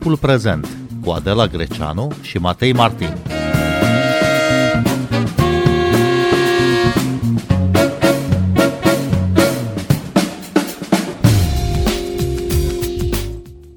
Timpul 0.00 0.18
prezent 0.18 0.68
cu 1.04 1.10
Adela 1.10 1.46
Greceanu 1.46 2.12
și 2.20 2.38
Matei 2.38 2.72
Martin. 2.72 3.16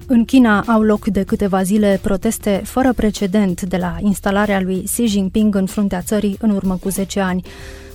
În 0.06 0.24
China 0.24 0.60
au 0.60 0.82
loc 0.82 1.06
de 1.06 1.22
câteva 1.22 1.62
zile 1.62 1.98
proteste 2.02 2.60
fără 2.64 2.92
precedent 2.92 3.62
de 3.62 3.76
la 3.76 3.96
instalarea 4.00 4.60
lui 4.60 4.82
Xi 4.82 5.04
Jinping 5.06 5.54
în 5.54 5.66
fruntea 5.66 6.00
țării 6.00 6.36
în 6.40 6.50
urmă 6.50 6.76
cu 6.76 6.88
10 6.88 7.20
ani. 7.20 7.42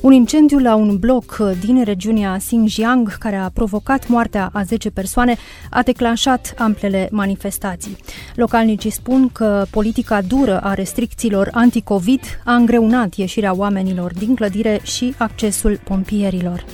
Un 0.01 0.11
incendiu 0.11 0.59
la 0.59 0.75
un 0.75 0.97
bloc 0.97 1.37
din 1.59 1.83
regiunea 1.83 2.37
Xinjiang, 2.37 3.17
care 3.17 3.35
a 3.35 3.49
provocat 3.49 4.07
moartea 4.07 4.49
a 4.53 4.63
10 4.63 4.89
persoane, 4.89 5.35
a 5.69 5.81
declanșat 5.81 6.53
amplele 6.57 7.07
manifestații. 7.11 7.97
Localnicii 8.35 8.89
spun 8.89 9.29
că 9.29 9.65
politica 9.69 10.21
dură 10.21 10.59
a 10.59 10.73
restricțiilor 10.73 11.49
anti-Covid 11.53 12.21
a 12.45 12.55
îngreunat 12.55 13.15
ieșirea 13.15 13.55
oamenilor 13.55 14.13
din 14.13 14.35
clădire 14.35 14.79
și 14.83 15.13
accesul 15.17 15.79
pompierilor. 15.83 16.65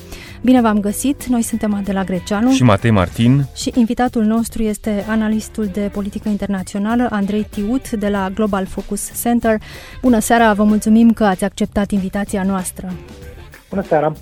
Bine 0.45 0.61
v-am 0.61 0.79
găsit! 0.79 1.25
Noi 1.25 1.41
suntem 1.41 1.73
Adela 1.73 2.03
Greceanu 2.03 2.51
și 2.51 2.63
Matei 2.63 2.91
Martin 2.91 3.45
și 3.55 3.71
invitatul 3.75 4.23
nostru 4.23 4.63
este 4.63 5.05
analistul 5.07 5.65
de 5.65 5.89
politică 5.93 6.29
internațională 6.29 7.07
Andrei 7.11 7.47
Tiut 7.49 7.91
de 7.91 8.09
la 8.09 8.29
Global 8.33 8.65
Focus 8.65 9.21
Center. 9.21 9.61
Bună 10.01 10.19
seara, 10.19 10.53
vă 10.53 10.63
mulțumim 10.63 11.11
că 11.11 11.23
ați 11.23 11.43
acceptat 11.43 11.91
invitația 11.91 12.43
noastră. 12.43 12.93
Bună 13.75 13.87
seara! 13.87 14.13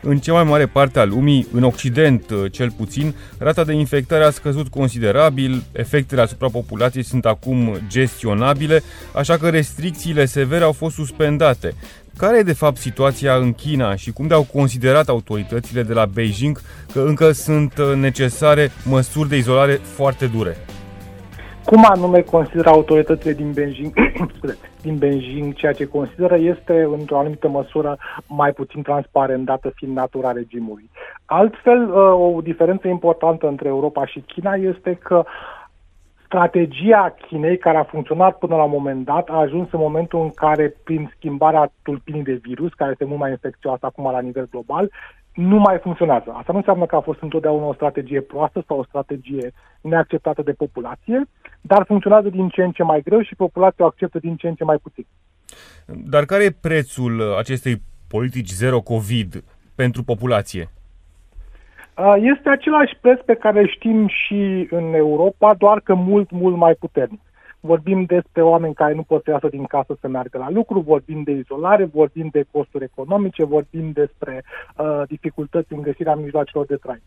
În 0.00 0.18
cea 0.18 0.32
mai 0.32 0.44
mare 0.44 0.66
parte 0.66 0.98
a 0.98 1.04
lumii, 1.04 1.48
în 1.52 1.62
Occident 1.62 2.24
cel 2.50 2.70
puțin, 2.70 3.14
rata 3.38 3.64
de 3.64 3.72
infectare 3.72 4.24
a 4.24 4.30
scăzut 4.30 4.68
considerabil, 4.68 5.62
efectele 5.72 6.20
asupra 6.20 6.48
populației 6.48 7.02
sunt 7.02 7.26
acum 7.26 7.78
gestionabile, 7.88 8.82
așa 9.14 9.36
că 9.36 9.48
restricțiile 9.48 10.24
severe 10.24 10.64
au 10.64 10.72
fost 10.72 10.94
suspendate. 10.94 11.74
Care 12.16 12.38
e 12.38 12.42
de 12.42 12.52
fapt 12.52 12.76
situația 12.76 13.34
în 13.34 13.52
China 13.52 13.96
și 13.96 14.12
cum 14.12 14.26
de-au 14.26 14.42
considerat 14.52 15.08
autoritățile 15.08 15.82
de 15.82 15.92
la 15.92 16.06
Beijing 16.06 16.60
că 16.92 17.00
încă 17.00 17.32
sunt 17.32 17.78
uh, 17.78 17.94
necesare 17.96 18.70
măsuri 18.84 19.28
de 19.28 19.36
izolare 19.36 19.80
foarte 19.94 20.26
dure? 20.26 20.56
Cum 21.72 21.84
anume 21.88 22.20
consideră 22.20 22.68
autoritățile 22.68 23.32
din 23.32 23.52
Beijing, 23.52 23.92
din 24.82 24.98
Beijing 24.98 25.54
ceea 25.54 25.72
ce 25.72 25.84
consideră 25.84 26.36
este 26.36 26.82
într-o 26.82 27.18
anumită 27.18 27.48
măsură 27.48 27.98
mai 28.26 28.52
puțin 28.52 28.82
transparent, 28.82 29.44
dată 29.44 29.72
fiind 29.74 29.96
natura 29.96 30.32
regimului. 30.32 30.90
Altfel, 31.24 31.90
uh, 31.90 32.34
o 32.36 32.40
diferență 32.40 32.88
importantă 32.88 33.46
între 33.48 33.68
Europa 33.68 34.06
și 34.06 34.20
China 34.20 34.54
este 34.54 34.94
că 34.94 35.16
uh, 35.16 35.24
strategia 36.32 37.14
Chinei, 37.26 37.58
care 37.58 37.76
a 37.78 37.84
funcționat 37.84 38.38
până 38.38 38.56
la 38.56 38.62
un 38.62 38.70
moment 38.70 39.04
dat, 39.04 39.28
a 39.28 39.36
ajuns 39.36 39.68
în 39.72 39.78
momentul 39.78 40.20
în 40.20 40.30
care, 40.30 40.74
prin 40.84 41.12
schimbarea 41.16 41.72
tulpinii 41.82 42.22
de 42.22 42.40
virus, 42.42 42.72
care 42.72 42.90
este 42.90 43.04
mult 43.04 43.18
mai 43.18 43.30
infecțioasă 43.30 43.86
acum 43.86 44.10
la 44.10 44.20
nivel 44.20 44.48
global, 44.50 44.90
nu 45.34 45.58
mai 45.58 45.78
funcționează. 45.78 46.30
Asta 46.30 46.52
nu 46.52 46.58
înseamnă 46.58 46.86
că 46.86 46.96
a 46.96 47.00
fost 47.00 47.22
întotdeauna 47.22 47.66
o 47.66 47.74
strategie 47.74 48.20
proastă 48.20 48.64
sau 48.66 48.78
o 48.78 48.84
strategie 48.84 49.52
neacceptată 49.80 50.42
de 50.42 50.52
populație, 50.52 51.28
dar 51.60 51.84
funcționează 51.86 52.28
din 52.28 52.48
ce 52.48 52.62
în 52.62 52.70
ce 52.70 52.82
mai 52.82 53.00
greu 53.00 53.22
și 53.22 53.34
populația 53.34 53.84
o 53.84 53.88
acceptă 53.88 54.18
din 54.18 54.36
ce 54.36 54.48
în 54.48 54.54
ce 54.54 54.64
mai 54.64 54.76
puțin. 54.76 55.06
Dar 55.86 56.24
care 56.24 56.44
e 56.44 56.50
prețul 56.60 57.34
acestei 57.38 57.82
politici 58.08 58.50
zero 58.50 58.80
COVID 58.80 59.44
pentru 59.74 60.02
populație? 60.02 60.70
Este 62.16 62.48
același 62.48 62.96
preț 63.00 63.20
pe 63.20 63.34
care 63.34 63.66
știm 63.66 64.08
și 64.08 64.66
în 64.70 64.94
Europa, 64.94 65.54
doar 65.54 65.80
că 65.80 65.94
mult, 65.94 66.30
mult 66.30 66.56
mai 66.56 66.74
puternic. 66.74 67.20
Vorbim 67.64 68.04
despre 68.04 68.42
oameni 68.42 68.74
care 68.74 68.94
nu 68.94 69.02
pot 69.02 69.24
să 69.24 69.30
iasă 69.30 69.48
din 69.48 69.64
casă 69.64 69.96
să 70.00 70.08
meargă 70.08 70.38
la 70.38 70.50
lucru, 70.50 70.80
vorbim 70.80 71.22
de 71.22 71.30
izolare, 71.30 71.84
vorbim 71.84 72.28
de 72.32 72.44
costuri 72.50 72.84
economice, 72.84 73.44
vorbim 73.44 73.90
despre 73.92 74.44
uh, 74.76 75.02
dificultăți 75.08 75.72
în 75.72 75.82
găsirea 75.82 76.14
mijloacelor 76.14 76.66
de 76.66 76.76
trai. 76.76 77.02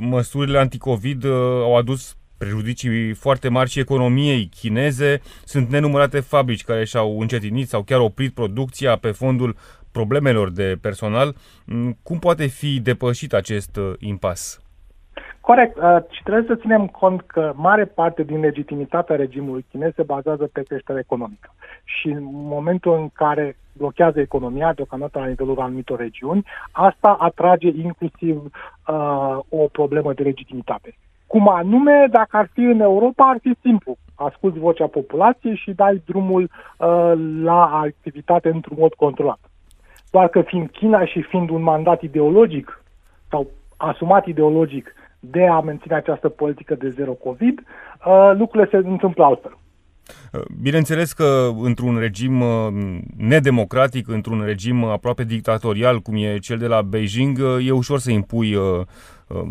Măsurile 0.00 0.58
anticovid 0.58 1.24
uh, 1.24 1.32
au 1.62 1.76
adus 1.76 2.16
prejudicii 2.38 3.14
foarte 3.14 3.48
mari 3.48 3.70
și 3.70 3.78
economiei 3.78 4.48
chineze. 4.60 5.20
Sunt 5.44 5.68
nenumărate 5.68 6.20
fabrici 6.20 6.64
care 6.64 6.84
și-au 6.84 7.20
încetinit 7.20 7.68
sau 7.68 7.82
chiar 7.82 8.00
oprit 8.00 8.34
producția 8.34 8.96
pe 8.96 9.10
fondul 9.10 9.56
problemelor 9.90 10.50
de 10.50 10.78
personal. 10.80 11.36
Mm, 11.66 11.98
cum 12.02 12.18
poate 12.18 12.46
fi 12.46 12.80
depășit 12.80 13.32
acest 13.32 13.76
uh, 13.76 13.92
impas? 13.98 14.61
Corect. 15.40 15.76
Uh, 15.76 15.96
și 16.10 16.22
trebuie 16.22 16.44
să 16.46 16.60
ținem 16.60 16.86
cont 16.86 17.20
că 17.20 17.52
mare 17.56 17.84
parte 17.84 18.22
din 18.22 18.40
legitimitatea 18.40 19.16
regimului 19.16 19.66
chinez 19.70 19.92
se 19.94 20.02
bazează 20.02 20.50
pe 20.52 20.62
creștere 20.62 20.98
economică. 20.98 21.54
Și 21.84 22.08
în 22.08 22.22
momentul 22.30 22.94
în 22.94 23.08
care 23.12 23.56
blochează 23.72 24.20
economia, 24.20 24.72
deocamdată 24.72 25.18
la 25.18 25.26
nivelul 25.26 25.60
anumitor 25.60 25.98
regiuni, 25.98 26.46
asta 26.70 27.16
atrage 27.20 27.68
inclusiv 27.68 28.36
uh, 28.44 29.38
o 29.48 29.66
problemă 29.72 30.12
de 30.12 30.22
legitimitate. 30.22 30.94
Cum 31.26 31.48
anume, 31.48 32.06
dacă 32.10 32.36
ar 32.36 32.50
fi 32.52 32.60
în 32.60 32.80
Europa, 32.80 33.28
ar 33.28 33.38
fi 33.40 33.54
simplu. 33.60 33.96
Asculți 34.14 34.58
vocea 34.58 34.86
populației 34.86 35.56
și 35.56 35.72
dai 35.72 36.02
drumul 36.06 36.42
uh, 36.42 37.12
la 37.42 37.64
activitate 37.64 38.48
într-un 38.48 38.76
mod 38.80 38.94
controlat. 38.94 39.38
Doar 40.10 40.28
că 40.28 40.40
fiind 40.40 40.70
China 40.70 41.04
și 41.04 41.22
fiind 41.22 41.50
un 41.50 41.62
mandat 41.62 42.02
ideologic 42.02 42.82
sau 43.28 43.50
asumat 43.76 44.26
ideologic 44.26 44.94
de 45.24 45.46
a 45.46 45.60
menține 45.60 45.94
această 45.94 46.28
politică 46.28 46.74
de 46.74 46.88
zero 46.88 47.12
COVID, 47.12 47.58
uh, 48.06 48.32
lucrurile 48.36 48.68
se 48.70 48.88
întâmplă 48.88 49.24
altfel. 49.24 49.56
Uh, 50.32 50.40
bineînțeles 50.62 51.12
că 51.12 51.50
într-un 51.60 51.98
regim 51.98 52.40
uh, 52.40 52.98
nedemocratic, 53.16 54.08
într-un 54.08 54.42
regim 54.44 54.84
aproape 54.84 55.24
dictatorial, 55.24 55.98
cum 55.98 56.14
e 56.16 56.38
cel 56.38 56.58
de 56.58 56.66
la 56.66 56.82
Beijing, 56.82 57.40
e 57.64 57.70
ușor 57.70 57.98
să 57.98 58.10
impui 58.10 58.56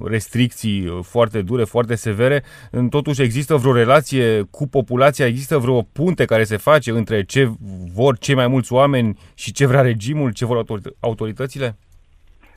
restricții 0.04 1.00
foarte 1.02 1.42
dure, 1.42 1.64
foarte 1.64 1.96
severe. 1.96 2.44
Totuși 2.90 3.22
există 3.22 3.56
vreo 3.56 3.74
relație 3.74 4.42
cu 4.42 4.68
populația, 4.68 5.26
există 5.26 5.58
vreo 5.58 5.82
punte 5.82 6.26
care 6.26 6.44
se 6.44 6.58
face 6.58 6.92
între 6.92 7.24
ce 7.24 7.50
vor 7.94 8.18
cei 8.18 8.36
mai 8.36 8.48
mulți 8.48 8.74
oameni 8.74 9.18
și 9.34 9.52
ce 9.52 9.66
vrea 9.66 9.82
regimul, 9.82 10.32
ce 10.32 10.46
vor 10.46 10.66
autoritățile? 11.00 11.78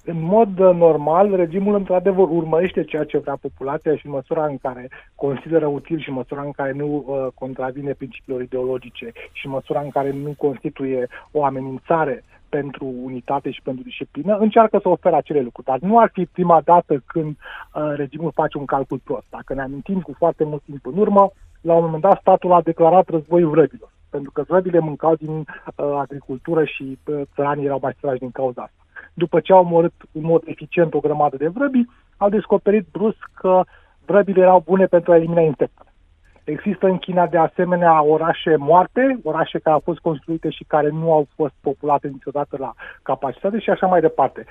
În 0.04 0.20
mod 0.20 0.58
uh, 0.58 0.74
normal, 0.74 1.34
regimul 1.34 1.74
într-adevăr 1.74 2.28
urmărește 2.30 2.84
ceea 2.84 3.04
ce 3.04 3.18
vrea 3.18 3.36
populația 3.40 3.96
și 3.96 4.06
în 4.06 4.12
măsura 4.12 4.46
în 4.46 4.58
care 4.58 4.88
consideră 5.14 5.66
util 5.66 6.00
și 6.00 6.08
în 6.08 6.14
măsura 6.14 6.42
în 6.42 6.50
care 6.50 6.72
nu 6.72 7.04
uh, 7.06 7.26
contravine 7.34 7.92
principiilor 7.92 8.42
ideologice 8.42 9.12
și 9.32 9.46
în 9.46 9.52
măsura 9.52 9.80
în 9.80 9.90
care 9.90 10.12
nu 10.12 10.34
constituie 10.38 11.08
o 11.30 11.44
amenințare 11.44 12.24
pentru 12.48 12.94
unitate 13.02 13.50
și 13.50 13.62
pentru 13.62 13.82
disciplină, 13.82 14.36
încearcă 14.36 14.78
să 14.82 14.88
ofere 14.88 15.16
acele 15.16 15.40
lucruri. 15.40 15.66
Dar 15.66 15.78
nu 15.78 15.98
ar 15.98 16.10
fi 16.12 16.24
prima 16.26 16.60
dată 16.64 17.02
când 17.06 17.36
uh, 17.36 17.92
regimul 17.96 18.30
face 18.34 18.58
un 18.58 18.64
calcul 18.64 19.00
prost. 19.04 19.26
Dacă 19.30 19.54
ne 19.54 19.62
amintim 19.62 20.00
cu 20.00 20.14
foarte 20.18 20.44
mult 20.44 20.62
timp 20.62 20.86
în 20.86 20.98
urmă, 20.98 21.32
la 21.64 21.74
un 21.74 21.84
moment 21.84 22.02
dat 22.02 22.18
statul 22.20 22.52
a 22.52 22.60
declarat 22.60 23.08
războiul 23.08 23.50
vrăbilor, 23.50 23.90
pentru 24.10 24.30
că 24.30 24.44
vrăbile 24.48 24.78
mâncau 24.78 25.14
din 25.14 25.36
uh, 25.38 25.44
agricultură 25.98 26.64
și 26.64 26.98
uh, 27.06 27.20
țăranii 27.34 27.64
erau 27.64 27.78
mai 27.82 27.96
săraci 28.00 28.18
din 28.18 28.30
cauza 28.30 28.62
asta 28.62 28.84
după 29.14 29.40
ce 29.40 29.52
au 29.52 29.58
omorât 29.58 29.92
în 30.12 30.22
mod 30.24 30.42
eficient 30.46 30.94
o 30.94 31.00
grămadă 31.00 31.36
de 31.36 31.48
vrăbi, 31.48 31.84
au 32.16 32.28
descoperit 32.28 32.86
brusc 32.92 33.30
că 33.34 33.62
vrăbile 34.06 34.40
erau 34.40 34.62
bune 34.64 34.86
pentru 34.86 35.12
a 35.12 35.16
elimina 35.16 35.40
insectele. 35.40 35.92
Există 36.44 36.86
în 36.86 36.98
China 36.98 37.26
de 37.26 37.38
asemenea 37.38 38.02
orașe 38.02 38.56
moarte, 38.56 39.18
orașe 39.22 39.58
care 39.58 39.74
au 39.74 39.82
fost 39.84 39.98
construite 39.98 40.50
și 40.50 40.64
care 40.64 40.88
nu 40.88 41.12
au 41.12 41.26
fost 41.34 41.54
populate 41.60 42.08
niciodată 42.08 42.56
la 42.58 42.72
capacitate 43.02 43.58
și 43.58 43.70
așa 43.70 43.86
mai 43.86 44.00
departe. 44.00 44.44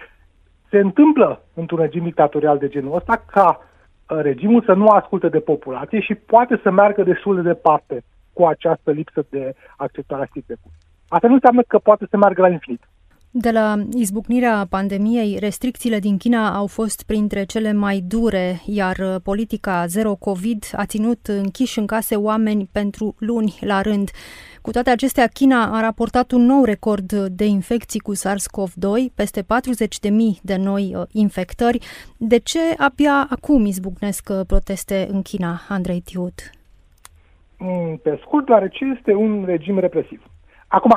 Se 0.70 0.78
întâmplă 0.80 1.42
într-un 1.54 1.80
regim 1.80 2.04
dictatorial 2.04 2.58
de 2.58 2.68
genul 2.68 2.96
ăsta 2.96 3.24
ca 3.26 3.60
uh, 3.60 3.73
regimul 4.08 4.64
să 4.64 4.74
nu 4.74 4.88
asculte 4.88 5.30
de 5.30 5.40
populație 5.40 6.00
și 6.00 6.16
poate 6.16 6.60
să 6.64 6.72
meargă 6.72 7.04
destul 7.04 7.36
de 7.36 7.42
departe 7.42 8.04
cu 8.34 8.46
această 8.46 8.92
lipsă 8.92 9.26
de 9.30 9.56
acceptare 9.78 10.22
a 10.22 10.26
stigmei. 10.26 10.58
Asta 11.08 11.28
nu 11.28 11.34
înseamnă 11.34 11.62
că 11.68 11.78
poate 11.78 12.08
să 12.10 12.18
meargă 12.18 12.42
la 12.42 12.50
infinit. 12.50 12.82
De 13.36 13.52
la 13.52 13.76
izbucnirea 13.94 14.66
pandemiei, 14.70 15.38
restricțiile 15.40 16.00
din 16.00 16.18
China 16.18 16.56
au 16.56 16.68
fost 16.68 17.04
printre 17.06 17.44
cele 17.44 17.74
mai 17.74 18.04
dure, 18.08 18.62
iar 18.66 19.20
politica 19.24 19.86
zero 19.86 20.16
COVID 20.16 20.64
a 20.76 20.86
ținut 20.86 21.28
închiși 21.28 21.80
în 21.80 21.86
case 21.86 22.16
oameni 22.16 22.70
pentru 22.72 23.16
luni 23.20 23.58
la 23.62 23.82
rând. 23.82 24.10
Cu 24.62 24.72
toate 24.72 24.90
acestea, 24.90 25.28
China 25.28 25.78
a 25.78 25.82
raportat 25.82 26.32
un 26.32 26.46
nou 26.46 26.64
record 26.64 27.14
de 27.14 27.46
infecții 27.46 28.00
cu 28.00 28.14
SARS-CoV-2, 28.16 29.14
peste 29.16 29.42
40.000 29.42 29.48
de 30.42 30.56
noi 30.56 30.94
uh, 30.96 31.04
infectări. 31.12 31.80
De 32.18 32.38
ce 32.38 32.60
abia 32.78 33.28
acum 33.30 33.66
izbucnesc 33.66 34.30
uh, 34.32 34.40
proteste 34.48 35.08
în 35.12 35.22
China, 35.22 35.62
Andrei 35.70 36.02
Tiut? 36.02 36.50
Mm, 37.58 38.00
pe 38.04 38.20
scurt, 38.22 38.46
deoarece 38.46 38.86
este 38.98 39.14
un 39.14 39.44
regim 39.46 39.80
represiv. 39.80 40.22
Acum, 40.68 40.92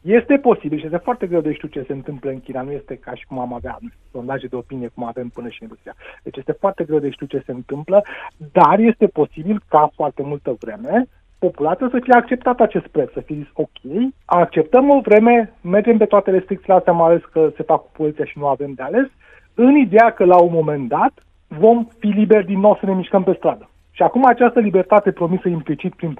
Este 0.00 0.36
posibil 0.36 0.78
și 0.78 0.84
este 0.84 0.96
foarte 0.96 1.26
greu 1.26 1.40
de 1.40 1.52
știu 1.52 1.68
ce 1.68 1.84
se 1.86 1.92
întâmplă 1.92 2.30
în 2.30 2.40
China. 2.40 2.62
Nu 2.62 2.70
este 2.70 2.96
ca 2.96 3.14
și 3.14 3.26
cum 3.26 3.38
am 3.38 3.52
avea 3.52 3.78
sondaje 4.12 4.46
de 4.46 4.56
opinie 4.56 4.90
cum 4.94 5.04
avem 5.04 5.28
până 5.28 5.48
și 5.48 5.62
în 5.62 5.68
Rusia. 5.68 5.94
Deci 6.22 6.36
este 6.36 6.52
foarte 6.52 6.84
greu 6.84 6.98
de 6.98 7.10
știu 7.10 7.26
ce 7.26 7.42
se 7.46 7.52
întâmplă, 7.52 8.04
dar 8.52 8.78
este 8.78 9.06
posibil 9.06 9.62
ca 9.68 9.90
foarte 9.94 10.22
multă 10.22 10.56
vreme 10.60 11.08
populația 11.38 11.88
să 11.90 11.98
fie 12.02 12.14
acceptat 12.14 12.60
acest 12.60 12.86
preț, 12.86 13.12
să 13.12 13.20
fie 13.20 13.36
zis 13.36 13.50
ok, 13.52 13.78
acceptăm 14.24 14.90
o 14.90 15.00
vreme, 15.00 15.52
mergem 15.60 15.96
pe 15.96 16.04
toate 16.04 16.30
restricțiile 16.30 16.74
astea, 16.74 16.92
mai 16.92 17.08
ales 17.08 17.22
că 17.32 17.50
se 17.56 17.62
fac 17.62 17.80
cu 17.80 17.90
poliția 17.92 18.24
și 18.24 18.38
nu 18.38 18.46
avem 18.46 18.72
de 18.72 18.82
ales, 18.82 19.06
în 19.54 19.76
ideea 19.76 20.10
că 20.10 20.24
la 20.24 20.40
un 20.40 20.52
moment 20.52 20.88
dat 20.88 21.12
vom 21.46 21.86
fi 21.98 22.06
liberi 22.06 22.46
din 22.46 22.60
nou 22.60 22.76
să 22.80 22.86
ne 22.86 22.94
mișcăm 22.94 23.22
pe 23.22 23.34
stradă. 23.34 23.70
Și 23.90 24.02
acum 24.02 24.26
această 24.26 24.60
libertate 24.60 25.12
promisă 25.12 25.48
implicit 25.48 25.94
prin 25.94 26.14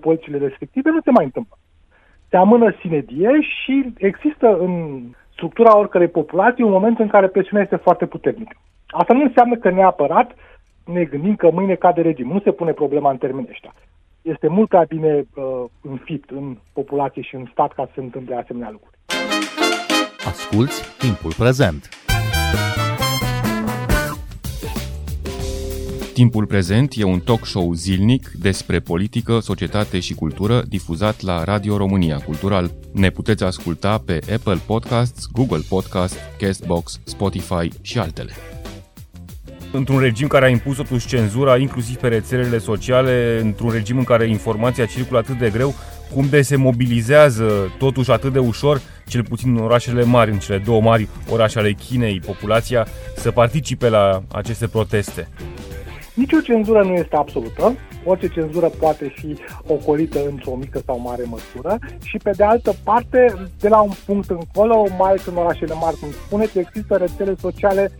polițiile 0.00 0.38
restrictive 0.38 0.90
nu 0.90 1.00
se 1.00 1.10
mai 1.10 1.24
întâmplă 1.24 1.56
se 2.28 2.36
amână 2.36 2.74
sinedie 2.80 3.30
și 3.40 3.92
există 3.96 4.56
în 4.58 5.02
structura 5.32 5.78
oricărei 5.78 6.08
populații 6.08 6.64
un 6.64 6.70
moment 6.70 6.98
în 6.98 7.08
care 7.08 7.26
presiunea 7.26 7.62
este 7.62 7.76
foarte 7.76 8.06
puternică. 8.06 8.56
Asta 8.86 9.14
nu 9.14 9.22
înseamnă 9.22 9.56
că 9.56 9.70
neapărat 9.70 10.34
ne 10.84 11.04
gândim 11.04 11.36
că 11.36 11.50
mâine 11.50 11.74
cade 11.74 12.00
regim. 12.00 12.28
Nu 12.28 12.40
se 12.40 12.50
pune 12.50 12.72
problema 12.72 13.10
în 13.10 13.16
termeni 13.16 13.48
ăștia. 13.50 13.72
Este 14.22 14.48
mult 14.48 14.72
mai 14.72 14.84
bine 14.88 15.26
uh, 15.34 15.64
înfipt 15.82 16.30
în 16.30 16.56
populație 16.72 17.22
și 17.22 17.34
în 17.34 17.48
stat 17.52 17.72
ca 17.72 17.84
să 17.84 17.90
se 17.94 18.00
întâmple 18.00 18.34
asemenea 18.34 18.70
lucruri. 18.70 18.96
Asculți 20.26 20.98
timpul 20.98 21.32
prezent! 21.38 21.88
Timpul 26.16 26.46
prezent 26.46 26.92
e 26.96 27.02
un 27.02 27.20
talk 27.20 27.46
show 27.46 27.72
zilnic 27.72 28.30
despre 28.30 28.80
politică, 28.80 29.38
societate 29.40 30.00
și 30.00 30.14
cultură 30.14 30.62
difuzat 30.68 31.20
la 31.20 31.44
Radio 31.44 31.76
România 31.76 32.16
Cultural. 32.16 32.70
Ne 32.92 33.10
puteți 33.10 33.44
asculta 33.44 33.98
pe 33.98 34.20
Apple 34.34 34.58
Podcasts, 34.66 35.26
Google 35.32 35.62
Podcasts, 35.68 36.16
Castbox, 36.38 37.00
Spotify 37.04 37.70
și 37.82 37.98
altele. 37.98 38.32
Într-un 39.72 39.98
regim 39.98 40.26
care 40.26 40.44
a 40.44 40.48
impus 40.48 40.76
totuși 40.76 41.06
cenzura, 41.06 41.56
inclusiv 41.56 41.96
pe 41.96 42.08
rețelele 42.08 42.58
sociale, 42.58 43.40
într-un 43.42 43.70
regim 43.70 43.98
în 43.98 44.04
care 44.04 44.28
informația 44.28 44.86
circulă 44.86 45.18
atât 45.18 45.38
de 45.38 45.50
greu, 45.50 45.74
cum 46.14 46.26
de 46.28 46.42
se 46.42 46.56
mobilizează 46.56 47.72
totuși 47.78 48.10
atât 48.10 48.32
de 48.32 48.38
ușor, 48.38 48.80
cel 49.06 49.24
puțin 49.24 49.56
în 49.56 49.62
orașele 49.62 50.04
mari, 50.04 50.30
în 50.30 50.38
cele 50.38 50.58
două 50.58 50.80
mari 50.80 51.08
orașe 51.30 51.58
ale 51.58 51.72
Chinei, 51.72 52.20
populația 52.20 52.86
să 53.16 53.30
participe 53.30 53.88
la 53.88 54.22
aceste 54.28 54.66
proteste. 54.66 55.28
Nicio 56.16 56.40
cenzură 56.40 56.82
nu 56.82 56.92
este 56.92 57.16
absolută, 57.16 57.74
orice 58.04 58.28
cenzură 58.28 58.68
poate 58.68 59.12
fi 59.16 59.36
ocolită 59.66 60.18
într-o 60.30 60.54
mică 60.54 60.80
sau 60.86 61.00
mare 61.00 61.22
măsură. 61.26 61.78
Și 62.02 62.16
pe 62.22 62.30
de 62.30 62.44
altă 62.44 62.72
parte, 62.84 63.34
de 63.60 63.68
la 63.68 63.80
un 63.80 63.90
punct 64.06 64.30
încolo, 64.30 64.86
mai 64.98 65.08
ales 65.08 65.26
în 65.26 65.36
orașele 65.36 65.74
mari, 65.74 65.96
cum 65.96 66.08
spuneți, 66.26 66.58
există 66.58 66.96
rețele 66.96 67.34
sociale 67.40 67.92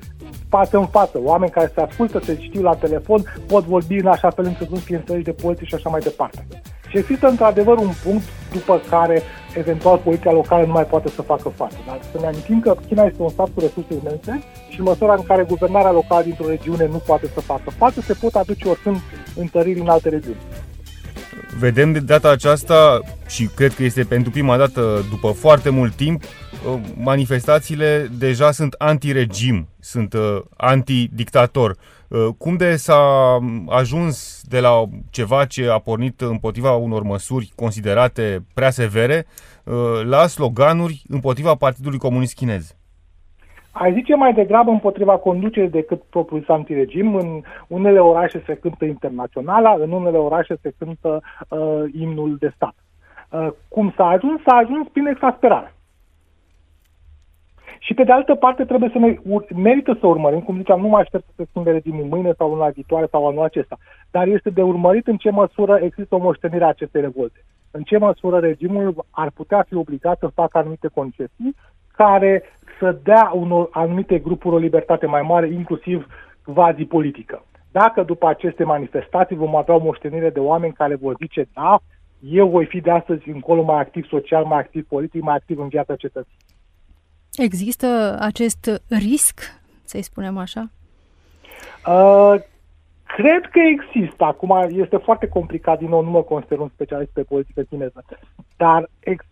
față 0.48 0.76
în 0.76 0.86
față, 0.86 1.18
oameni 1.22 1.50
care 1.50 1.72
se 1.74 1.80
ascultă, 1.80 2.20
se 2.24 2.38
știu 2.40 2.62
la 2.62 2.74
telefon, 2.74 3.22
pot 3.46 3.64
vorbi 3.64 3.94
în 3.94 4.06
așa 4.06 4.30
fel 4.30 4.44
încât 4.44 4.68
nu 4.68 4.76
fie 4.76 4.96
înțelegi 4.96 5.24
de 5.24 5.32
poliție 5.32 5.66
și 5.66 5.74
așa 5.74 5.88
mai 5.88 6.00
departe. 6.00 6.46
Și 6.88 6.98
există 6.98 7.28
într-adevăr 7.28 7.76
un 7.76 7.90
punct 8.04 8.24
după 8.52 8.80
care 8.90 9.22
eventual 9.56 9.98
poliția 9.98 10.32
locală 10.32 10.66
nu 10.66 10.72
mai 10.72 10.86
poate 10.86 11.08
să 11.08 11.22
facă 11.22 11.48
față. 11.48 11.76
Dar 11.86 12.00
să 12.12 12.18
ne 12.20 12.26
amintim 12.26 12.60
că 12.60 12.76
China 12.86 13.04
este 13.04 13.22
un 13.22 13.28
stat 13.28 13.48
cu 13.54 13.60
resurse 13.60 13.94
imense 14.00 14.42
și 14.68 14.78
în 14.78 14.84
măsura 14.84 15.14
în 15.14 15.22
care 15.22 15.44
guvernarea 15.48 15.90
locală 15.90 16.22
dintr-o 16.22 16.48
regiune 16.48 16.86
nu 16.86 17.02
poate 17.06 17.26
să 17.34 17.40
facă 17.40 17.70
față, 17.70 18.00
se 18.00 18.14
pot 18.20 18.34
aduce 18.34 18.68
oricând 18.68 18.96
întăriri 19.36 19.80
în 19.80 19.88
alte 19.88 20.08
regiuni. 20.08 20.40
Vedem 21.58 21.92
de 21.92 21.98
data 21.98 22.30
aceasta, 22.30 23.00
și 23.26 23.48
cred 23.54 23.74
că 23.74 23.82
este 23.82 24.02
pentru 24.02 24.30
prima 24.30 24.56
dată 24.56 25.04
după 25.10 25.30
foarte 25.30 25.70
mult 25.70 25.94
timp, 25.94 26.22
uh, 26.22 26.80
manifestațiile 26.96 28.10
deja 28.18 28.50
sunt 28.50 28.74
anti-regim, 28.78 29.68
sunt 29.80 30.12
uh, 30.12 30.38
anti-dictator. 30.56 31.76
Uh, 32.08 32.28
cum 32.38 32.56
de 32.56 32.76
s-a 32.76 32.98
ajuns 33.68 34.42
de 34.48 34.60
la 34.60 34.82
ceva 35.10 35.44
ce 35.44 35.70
a 35.70 35.78
pornit 35.78 36.20
împotriva 36.20 36.74
unor 36.74 37.02
măsuri 37.02 37.52
considerate 37.56 38.44
prea 38.54 38.70
severe 38.70 39.26
la 40.04 40.26
sloganuri 40.26 41.02
împotriva 41.08 41.54
Partidului 41.54 41.98
Comunist 41.98 42.34
Chinez? 42.34 42.76
Ai 43.78 43.92
zice 43.92 44.14
mai 44.14 44.32
degrabă 44.32 44.70
împotriva 44.70 45.16
conducerii 45.16 45.70
decât 45.70 46.02
propriul 46.02 46.44
antiregim. 46.48 47.14
În 47.14 47.42
unele 47.66 47.98
orașe 47.98 48.42
se 48.46 48.54
cântă 48.54 48.84
internaționala, 48.84 49.76
în 49.80 49.92
unele 49.92 50.16
orașe 50.16 50.58
se 50.62 50.74
cântă 50.78 51.22
uh, 51.48 51.82
imnul 52.00 52.36
de 52.38 52.52
stat. 52.54 52.74
Uh, 53.30 53.48
cum 53.68 53.92
s-a 53.96 54.06
ajuns? 54.06 54.40
S-a 54.42 54.56
ajuns 54.56 54.88
prin 54.88 55.06
exasperare. 55.06 55.75
Și 57.86 57.94
pe 57.94 58.04
de 58.04 58.12
altă 58.12 58.34
parte 58.34 58.64
trebuie 58.64 58.90
să 58.92 58.98
ne 58.98 59.16
merită 59.54 59.96
să 60.00 60.06
urmărim, 60.06 60.40
cum 60.40 60.56
ziceam, 60.56 60.80
nu 60.80 60.88
mai 60.88 61.00
aștept 61.00 61.24
să 61.24 61.32
se 61.36 61.46
schimbe 61.48 61.70
regimul 61.70 62.04
mâine 62.04 62.32
sau 62.36 62.48
luna 62.48 62.68
viitoare 62.68 63.06
sau 63.10 63.26
anul 63.26 63.44
acesta, 63.44 63.78
dar 64.10 64.26
este 64.26 64.50
de 64.50 64.62
urmărit 64.62 65.06
în 65.06 65.16
ce 65.16 65.30
măsură 65.30 65.78
există 65.82 66.14
o 66.14 66.18
moștenire 66.18 66.64
a 66.64 66.68
acestei 66.68 67.00
revolte. 67.00 67.44
În 67.70 67.82
ce 67.82 67.98
măsură 67.98 68.38
regimul 68.38 69.04
ar 69.10 69.30
putea 69.30 69.64
fi 69.68 69.74
obligat 69.74 70.18
să 70.18 70.26
facă 70.26 70.58
anumite 70.58 70.88
concesii 70.94 71.54
care 71.96 72.42
să 72.78 72.98
dea 73.02 73.30
unor 73.34 73.68
anumite 73.70 74.18
grupuri 74.18 74.54
o 74.54 74.58
libertate 74.58 75.06
mai 75.06 75.22
mare, 75.22 75.48
inclusiv 75.48 76.06
quasi 76.44 76.84
politică. 76.84 77.44
Dacă 77.72 78.02
după 78.02 78.28
aceste 78.28 78.64
manifestații 78.64 79.36
vom 79.36 79.56
avea 79.56 79.74
o 79.74 79.84
moștenire 79.84 80.30
de 80.30 80.40
oameni 80.40 80.72
care 80.72 80.94
vor 80.94 81.14
zice 81.20 81.48
da, 81.54 81.78
eu 82.20 82.48
voi 82.48 82.64
fi 82.64 82.80
de 82.80 82.90
astăzi 82.90 83.30
încolo 83.30 83.62
mai 83.62 83.80
activ 83.80 84.06
social, 84.06 84.44
mai 84.44 84.58
activ 84.58 84.86
politic, 84.88 85.22
mai 85.22 85.34
activ 85.34 85.58
în 85.58 85.68
viața 85.68 85.96
cetății. 85.96 86.36
Există 87.36 88.16
acest 88.20 88.82
risc, 88.88 89.40
să-i 89.84 90.02
spunem 90.02 90.38
așa? 90.38 90.70
Uh, 91.86 92.34
cred 93.04 93.46
că 93.50 93.58
există. 93.58 94.24
Acum 94.24 94.66
este 94.68 94.96
foarte 94.96 95.28
complicat, 95.28 95.78
din 95.78 95.88
nou 95.88 96.02
nu 96.02 96.10
mă 96.10 96.22
consider 96.22 96.58
un 96.58 96.70
specialist 96.74 97.10
pe 97.10 97.22
politică 97.22 97.62
chineză, 97.62 98.04
dar 98.56 98.88
ex- 99.00 99.24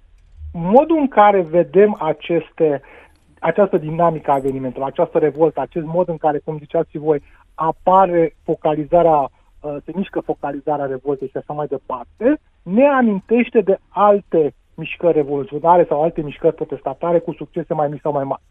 modul 0.53 0.99
în 0.99 1.09
care 1.09 1.41
vedem 1.41 1.97
aceste 2.01 2.83
uh, 2.83 3.05
această 3.45 3.79
dinamică 3.79 4.31
a 4.31 4.37
evenimentelor, 4.37 4.89
această 4.89 5.19
revoltă, 5.19 5.61
acest 5.61 5.87
mod 5.87 6.09
în 6.09 6.17
care, 6.17 6.39
cum 6.39 6.59
ziceați 6.59 6.99
voi, 6.99 7.23
apare 7.55 8.37
focalizarea, 8.43 9.19
uh, 9.19 9.77
se 9.85 9.93
mișcă 9.95 10.21
focalizarea 10.21 10.85
revoltei 10.85 11.29
și 11.29 11.37
așa 11.37 11.53
mai 11.53 11.67
departe, 11.67 12.41
ne 12.63 12.87
amintește 12.87 13.61
de 13.61 13.79
alte 13.89 14.55
mișcări 14.75 15.17
revoluționare 15.17 15.85
sau 15.89 16.03
alte 16.03 16.21
mișcări 16.23 16.55
protestatare 16.55 17.19
cu 17.19 17.33
succese 17.33 17.75
mai 17.75 17.89
mici 17.89 18.01
sau 18.01 18.13
mai 18.13 18.25
mari. 18.25 18.43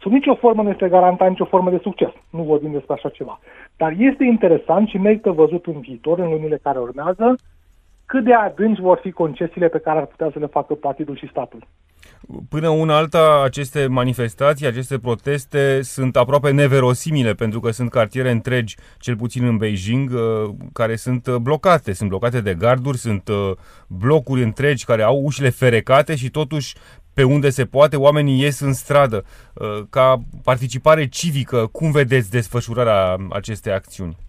Sub 0.00 0.12
nicio 0.12 0.34
formă 0.34 0.62
nu 0.62 0.70
este 0.70 0.88
garantat 0.88 1.28
nicio 1.28 1.44
formă 1.44 1.70
de 1.70 1.78
succes. 1.82 2.12
Nu 2.30 2.42
vorbim 2.42 2.72
despre 2.72 2.94
așa 2.94 3.08
ceva. 3.08 3.40
Dar 3.76 3.94
este 3.98 4.24
interesant 4.24 4.88
și 4.88 4.98
merită 4.98 5.30
văzut 5.30 5.66
în 5.66 5.80
viitor, 5.80 6.18
în 6.18 6.30
lunile 6.30 6.58
care 6.62 6.78
urmează, 6.78 7.34
cât 8.06 8.24
de 8.24 8.34
adânci 8.34 8.80
vor 8.80 8.98
fi 8.98 9.10
concesiile 9.10 9.68
pe 9.68 9.78
care 9.78 9.98
ar 9.98 10.06
putea 10.06 10.30
să 10.32 10.38
le 10.38 10.46
facă 10.46 10.74
partidul 10.74 11.16
și 11.16 11.28
statul. 11.28 11.66
Până 12.48 12.68
una 12.68 12.96
alta, 12.96 13.42
aceste 13.44 13.86
manifestații, 13.86 14.66
aceste 14.66 14.98
proteste 14.98 15.82
sunt 15.82 16.16
aproape 16.16 16.50
neverosimile, 16.50 17.34
pentru 17.34 17.60
că 17.60 17.70
sunt 17.70 17.90
cartiere 17.90 18.30
întregi, 18.30 18.76
cel 18.98 19.16
puțin 19.16 19.44
în 19.44 19.56
Beijing, 19.56 20.10
uh, 20.10 20.54
care 20.72 20.96
sunt 20.96 21.26
uh, 21.26 21.34
blocate. 21.34 21.92
Sunt 21.92 22.08
blocate 22.08 22.40
de 22.40 22.54
garduri, 22.54 22.98
sunt 22.98 23.28
uh, 23.28 23.52
blocuri 23.86 24.42
întregi 24.42 24.84
care 24.84 25.02
au 25.02 25.20
ușile 25.22 25.48
ferecate 25.50 26.16
și 26.16 26.30
totuși 26.30 26.74
pe 27.14 27.22
unde 27.22 27.50
se 27.50 27.64
poate, 27.64 27.96
oamenii 27.96 28.40
ies 28.40 28.60
în 28.60 28.72
stradă. 28.72 29.24
Ca 29.90 30.22
participare 30.42 31.08
civică, 31.08 31.68
cum 31.72 31.90
vedeți 31.90 32.30
desfășurarea 32.30 33.16
acestei 33.30 33.72
acțiuni? 33.72 34.25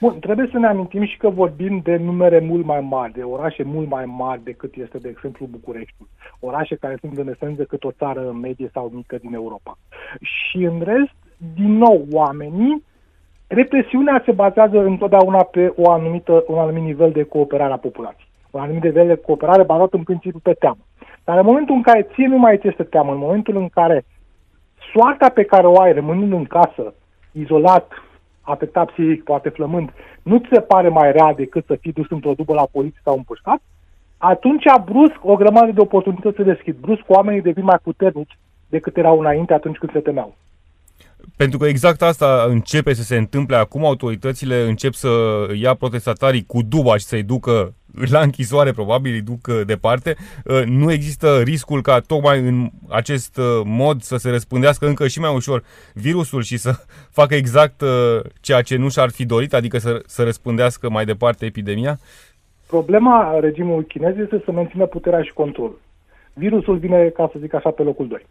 Bun, 0.00 0.18
trebuie 0.18 0.48
să 0.52 0.58
ne 0.58 0.66
amintim 0.66 1.04
și 1.04 1.16
că 1.16 1.28
vorbim 1.28 1.80
de 1.82 1.96
numere 1.96 2.38
mult 2.38 2.64
mai 2.64 2.80
mari, 2.80 3.12
de 3.12 3.22
orașe 3.22 3.62
mult 3.62 3.88
mai 3.88 4.04
mari 4.04 4.42
decât 4.42 4.74
este, 4.74 4.98
de 4.98 5.08
exemplu, 5.08 5.46
Bucureștiul. 5.46 6.08
Orașe 6.40 6.74
care 6.74 6.96
sunt 7.00 7.18
în 7.18 7.28
esență 7.28 7.54
decât 7.56 7.84
o 7.84 7.90
țară 7.90 8.32
medie 8.42 8.70
sau 8.72 8.90
mică 8.94 9.16
din 9.20 9.34
Europa. 9.34 9.78
Și 10.20 10.56
în 10.56 10.80
rest, 10.84 11.14
din 11.54 11.76
nou, 11.76 12.06
oamenii, 12.12 12.84
represiunea 13.46 14.22
se 14.24 14.32
bazează 14.32 14.78
întotdeauna 14.78 15.42
pe 15.42 15.72
o 15.76 15.90
anumită, 15.90 16.44
un 16.46 16.58
anumit 16.58 16.82
nivel 16.82 17.10
de 17.10 17.22
cooperare 17.22 17.72
a 17.72 17.76
populației. 17.76 18.28
Un 18.50 18.60
anumit 18.60 18.82
nivel 18.82 19.06
de 19.06 19.14
cooperare 19.14 19.62
bazat 19.62 19.92
în 19.92 20.02
principiu 20.02 20.40
pe 20.42 20.52
teamă. 20.52 20.84
Dar 21.24 21.38
în 21.38 21.44
momentul 21.44 21.74
în 21.74 21.82
care 21.82 22.08
ție 22.14 22.26
nu 22.26 22.38
mai 22.38 22.58
ți 22.58 22.68
este 22.68 22.82
teamă, 22.82 23.12
în 23.12 23.18
momentul 23.18 23.56
în 23.56 23.68
care 23.68 24.04
soarta 24.92 25.28
pe 25.28 25.44
care 25.44 25.66
o 25.66 25.80
ai 25.80 25.92
rămânând 25.92 26.32
în 26.32 26.44
casă, 26.44 26.94
izolat, 27.32 27.92
afectat 28.50 28.90
psihic, 28.90 29.24
poate 29.24 29.48
flămând, 29.48 29.90
nu 30.22 30.38
ți 30.38 30.48
se 30.52 30.60
pare 30.60 30.88
mai 30.88 31.12
rea 31.12 31.34
decât 31.34 31.64
să 31.66 31.78
fii 31.80 31.92
dus 31.92 32.10
într-o 32.10 32.34
dubă 32.34 32.54
la 32.54 32.68
poliție 32.72 33.00
sau 33.04 33.16
împușcat, 33.16 33.60
atunci 34.18 34.64
brusc 34.84 35.18
o 35.22 35.34
grămadă 35.36 35.70
de 35.72 35.80
oportunități 35.80 36.36
se 36.36 36.42
deschid. 36.42 36.76
Brusc 36.80 37.02
oamenii 37.06 37.42
devin 37.42 37.64
mai 37.64 37.78
puternici 37.82 38.38
decât 38.68 38.96
erau 38.96 39.18
înainte 39.18 39.52
atunci 39.52 39.76
când 39.76 39.92
se 39.92 39.98
temeau. 39.98 40.36
Pentru 41.36 41.58
că 41.58 41.66
exact 41.66 42.02
asta 42.02 42.46
începe 42.48 42.92
să 42.92 43.02
se 43.02 43.16
întâmple 43.16 43.56
acum, 43.56 43.84
autoritățile 43.84 44.62
încep 44.62 44.92
să 44.92 45.08
ia 45.54 45.74
protestatarii 45.74 46.44
cu 46.46 46.62
duba 46.62 46.96
și 46.96 47.04
să-i 47.04 47.22
ducă 47.22 47.74
la 48.10 48.20
închisoare, 48.20 48.70
probabil 48.70 49.12
îi 49.12 49.20
duc 49.20 49.46
uh, 49.46 49.60
departe. 49.66 50.16
Uh, 50.44 50.62
nu 50.64 50.92
există 50.92 51.40
riscul 51.40 51.82
ca 51.82 52.00
tocmai 52.00 52.38
în 52.38 52.70
acest 52.88 53.36
uh, 53.36 53.44
mod 53.64 54.00
să 54.00 54.16
se 54.16 54.30
răspândească 54.30 54.86
încă 54.86 55.08
și 55.08 55.20
mai 55.20 55.34
ușor 55.34 55.62
virusul 55.94 56.42
și 56.42 56.56
să 56.56 56.72
facă 57.18 57.34
exact 57.34 57.82
ceea 58.40 58.62
ce 58.62 58.76
nu 58.76 58.88
și-ar 58.88 59.10
fi 59.10 59.26
dorit, 59.26 59.54
adică 59.54 59.78
să, 59.78 60.02
să 60.06 60.22
răspândească 60.22 60.90
mai 60.90 61.04
departe 61.04 61.44
epidemia? 61.44 61.98
Problema 62.66 63.38
regimului 63.40 63.86
chinez 63.86 64.16
este 64.16 64.42
să 64.44 64.52
mențină 64.52 64.86
puterea 64.86 65.22
și 65.22 65.32
controlul. 65.32 65.80
Virusul 66.32 66.76
vine, 66.76 67.08
ca 67.08 67.28
să 67.32 67.38
zic 67.40 67.54
așa, 67.54 67.70
pe 67.70 67.82
locul 67.82 68.08
2. 68.08 68.26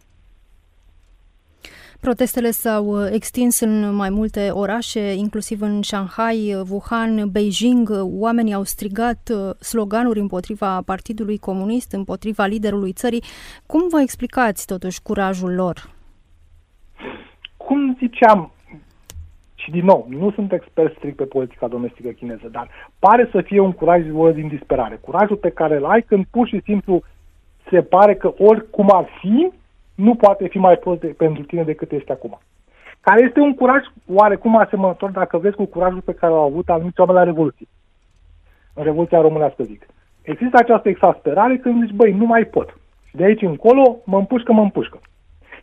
Protestele 2.02 2.52
s-au 2.52 2.86
uh, 2.86 3.10
extins 3.12 3.60
în 3.60 3.96
mai 3.96 4.10
multe 4.10 4.50
orașe, 4.50 5.14
inclusiv 5.14 5.62
în 5.62 5.82
Shanghai, 5.82 6.56
Wuhan, 6.70 7.30
Beijing. 7.32 7.90
Oamenii 8.02 8.54
au 8.54 8.64
strigat 8.64 9.30
uh, 9.34 9.56
sloganuri 9.56 10.20
împotriva 10.20 10.82
Partidului 10.86 11.38
Comunist, 11.38 11.92
împotriva 11.92 12.46
liderului 12.46 12.92
țării. 12.92 13.24
Cum 13.66 13.88
vă 13.90 14.02
explicați 14.02 14.66
totuși 14.66 15.02
curajul 15.02 15.54
lor? 15.54 15.90
Cum 17.58 17.96
ziceam, 18.00 18.52
și 19.56 19.72
din 19.72 19.86
nou, 19.86 20.08
nu 20.10 20.32
sunt 20.32 20.52
expert 20.52 20.96
strict 20.96 21.16
pe 21.16 21.24
politica 21.24 21.68
domestică 21.68 22.10
chineză, 22.10 22.48
dar 22.52 22.70
pare 23.00 23.30
să 23.32 23.42
fie 23.42 23.60
un 23.60 23.72
curaj 23.72 24.04
din 24.34 24.48
disperare. 24.48 24.96
Curajul 24.96 25.36
pe 25.36 25.50
care 25.50 25.76
îl 25.76 25.86
ai 25.86 26.02
când 26.02 26.26
pur 26.32 26.48
și 26.48 26.62
simplu 26.64 27.02
se 27.70 27.82
pare 27.82 28.16
că 28.16 28.34
oricum 28.38 28.90
ar 28.92 29.08
fi, 29.20 29.52
nu 30.06 30.16
poate 30.16 30.48
fi 30.48 30.58
mai 30.58 30.76
prost 30.76 31.00
de, 31.00 31.08
pentru 31.08 31.44
tine 31.44 31.64
decât 31.64 31.92
este 31.92 32.12
acum. 32.12 32.40
Care 33.02 33.24
este 33.24 33.40
un 33.40 33.54
curaj 33.54 33.84
oarecum 34.14 34.58
asemănător, 34.58 35.10
dacă 35.10 35.38
vezi, 35.38 35.56
cu 35.56 35.66
curajul 35.66 36.02
pe 36.02 36.14
care 36.14 36.34
l-au 36.34 36.46
avut 36.46 36.70
anumiți 36.70 37.00
oameni 37.00 37.18
la 37.18 37.24
Revoluție. 37.24 37.68
În 38.74 38.84
Revoluția 38.84 39.22
Românească, 39.22 39.64
zic. 39.64 39.86
Există 40.22 40.58
această 40.58 40.90
exasperare 40.90 41.58
când 41.58 41.84
zici, 41.84 41.96
băi, 41.96 42.12
nu 42.12 42.26
mai 42.26 42.44
pot. 42.44 42.78
Și 43.10 43.16
de 43.16 43.24
aici 43.24 43.42
încolo 43.42 43.98
mă 44.06 44.18
împușcă, 44.18 44.52
mă 44.52 44.62
împușcă. 44.62 45.00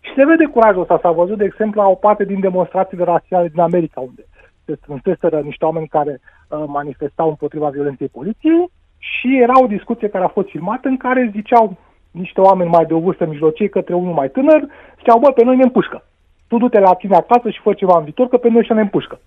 Și 0.01 0.13
se 0.17 0.25
vede 0.25 0.45
curajul 0.45 0.81
ăsta. 0.81 0.99
S-a 1.03 1.11
văzut, 1.11 1.39
de 1.39 1.45
exemplu, 1.45 1.81
la 1.81 1.89
o 1.89 1.95
parte 1.95 2.25
din 2.25 2.41
demonstrațiile 2.41 3.05
rasiale 3.05 3.49
din 3.49 3.61
America, 3.61 4.01
unde 4.01 4.25
se 4.65 4.75
strânseseră 4.75 5.41
niște 5.41 5.65
oameni 5.65 5.89
care 5.89 6.21
uh, 6.21 6.65
manifestau 6.67 7.29
împotriva 7.29 7.69
violenței 7.69 8.09
poliției 8.09 8.71
și 8.99 9.39
era 9.41 9.63
o 9.63 9.67
discuție 9.67 10.09
care 10.09 10.25
a 10.25 10.37
fost 10.39 10.49
filmată 10.49 10.89
în 10.89 10.97
care 10.97 11.31
ziceau 11.33 11.77
niște 12.19 12.41
oameni 12.41 12.71
mai 12.71 12.85
de 12.85 12.95
o 12.95 13.01
vârstă 13.01 13.27
mijlocie 13.27 13.69
către 13.69 13.95
unul 13.95 14.13
mai 14.13 14.31
tânăr, 14.31 14.67
ziceau, 14.97 15.19
bă, 15.19 15.31
pe 15.31 15.45
noi 15.45 15.57
ne 15.57 15.63
împușcă. 15.63 16.05
Tu 16.49 16.59
du-te 16.59 16.79
la 16.79 16.95
tine 16.95 17.17
acasă 17.17 17.51
și 17.51 17.61
fă 17.61 17.73
ceva 17.73 17.99
în 17.99 18.03
viitor, 18.03 18.29
că 18.29 18.37
pe 18.37 18.49
noi 18.49 18.65
și 18.65 18.73
ne 18.73 18.81
împușcă. 18.81 19.21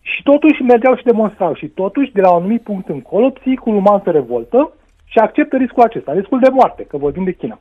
Și 0.00 0.22
totuși 0.22 0.62
mergeau 0.62 0.96
și 0.96 1.04
demonstrau. 1.04 1.54
Și 1.54 1.66
totuși, 1.66 2.12
de 2.12 2.20
la 2.20 2.30
un 2.30 2.36
anumit 2.36 2.62
punct 2.62 2.88
încolo, 2.88 3.30
psihicul 3.30 3.74
uman 3.74 4.00
se 4.04 4.10
revoltă 4.10 4.72
și 5.04 5.18
acceptă 5.18 5.56
riscul 5.56 5.82
acesta, 5.82 6.12
riscul 6.12 6.40
de 6.40 6.48
moarte, 6.48 6.84
că 6.84 6.96
vorbim 6.96 7.24
de 7.24 7.32
China. 7.32 7.58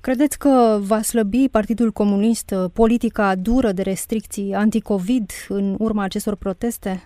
Credeți 0.00 0.38
că 0.38 0.78
va 0.80 1.00
slăbi 1.00 1.48
Partidul 1.48 1.90
Comunist 1.90 2.54
politica 2.74 3.34
dură 3.34 3.72
de 3.72 3.82
restricții 3.82 4.54
anti-Covid 4.54 5.30
în 5.48 5.74
urma 5.78 6.02
acestor 6.02 6.36
proteste? 6.36 7.02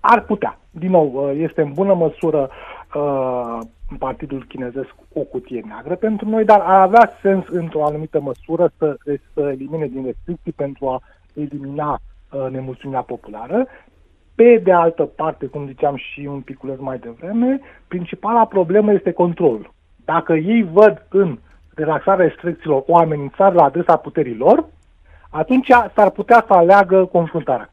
Ar 0.00 0.22
putea. 0.22 0.58
Din 0.70 0.90
nou, 0.90 1.30
este 1.30 1.60
în 1.60 1.72
bună 1.72 1.94
măsură 1.94 2.50
uh, 2.94 3.58
partidul 3.98 4.44
chinezesc 4.48 4.94
o 5.12 5.20
cutie 5.20 5.62
neagră 5.66 5.94
pentru 5.94 6.28
noi, 6.28 6.44
dar 6.44 6.60
ar 6.60 6.80
avea 6.80 7.12
sens 7.22 7.44
într-o 7.48 7.84
anumită 7.84 8.20
măsură 8.20 8.72
să, 8.78 8.96
să 9.34 9.40
elimine 9.40 9.86
din 9.86 10.04
restricții 10.04 10.52
pentru 10.52 10.88
a 10.88 11.00
elimina 11.34 11.98
uh, 12.32 12.50
nemulțumirea 12.50 13.02
populară. 13.02 13.66
Pe 14.34 14.60
de 14.64 14.72
altă 14.72 15.02
parte, 15.02 15.46
cum 15.46 15.66
ziceam 15.66 15.96
și 15.96 16.20
un 16.20 16.40
piculeț 16.40 16.78
mai 16.78 16.98
devreme, 16.98 17.60
principala 17.88 18.46
problemă 18.46 18.92
este 18.92 19.12
controlul. 19.12 19.74
Dacă 20.04 20.32
ei 20.32 20.62
văd 20.72 21.06
în 21.08 21.38
relaxarea 21.74 22.26
restricțiilor 22.26 22.82
o 22.86 22.96
amenințare 22.96 23.54
la 23.54 23.64
adresa 23.64 23.96
puterilor, 23.96 24.64
atunci 25.30 25.70
s-ar 25.94 26.10
putea 26.10 26.44
să 26.46 26.52
aleagă 26.52 27.04
confruntarea. 27.04 27.70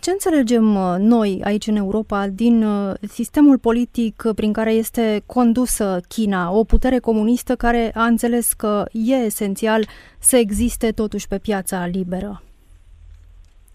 Ce 0.00 0.10
înțelegem 0.10 0.74
uh, 0.74 0.94
noi 0.98 1.40
aici 1.44 1.66
în 1.66 1.76
Europa 1.76 2.26
din 2.26 2.62
uh, 2.62 2.94
sistemul 3.00 3.58
politic 3.58 4.22
prin 4.34 4.52
care 4.52 4.70
este 4.70 5.22
condusă 5.26 6.00
China, 6.08 6.52
o 6.52 6.64
putere 6.64 6.98
comunistă 6.98 7.54
care 7.54 7.90
a 7.94 8.04
înțeles 8.04 8.52
că 8.52 8.84
e 8.92 9.14
esențial 9.14 9.84
să 10.18 10.36
existe 10.36 10.90
totuși 10.90 11.28
pe 11.28 11.38
piața 11.38 11.86
liberă? 11.86 12.42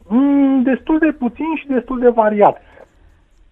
Mm, 0.08 0.64
destul 0.64 1.00
de 1.00 1.12
puțin 1.12 1.56
și 1.60 1.68
destul 1.68 2.00
de 2.00 2.10
variat. 2.10 2.62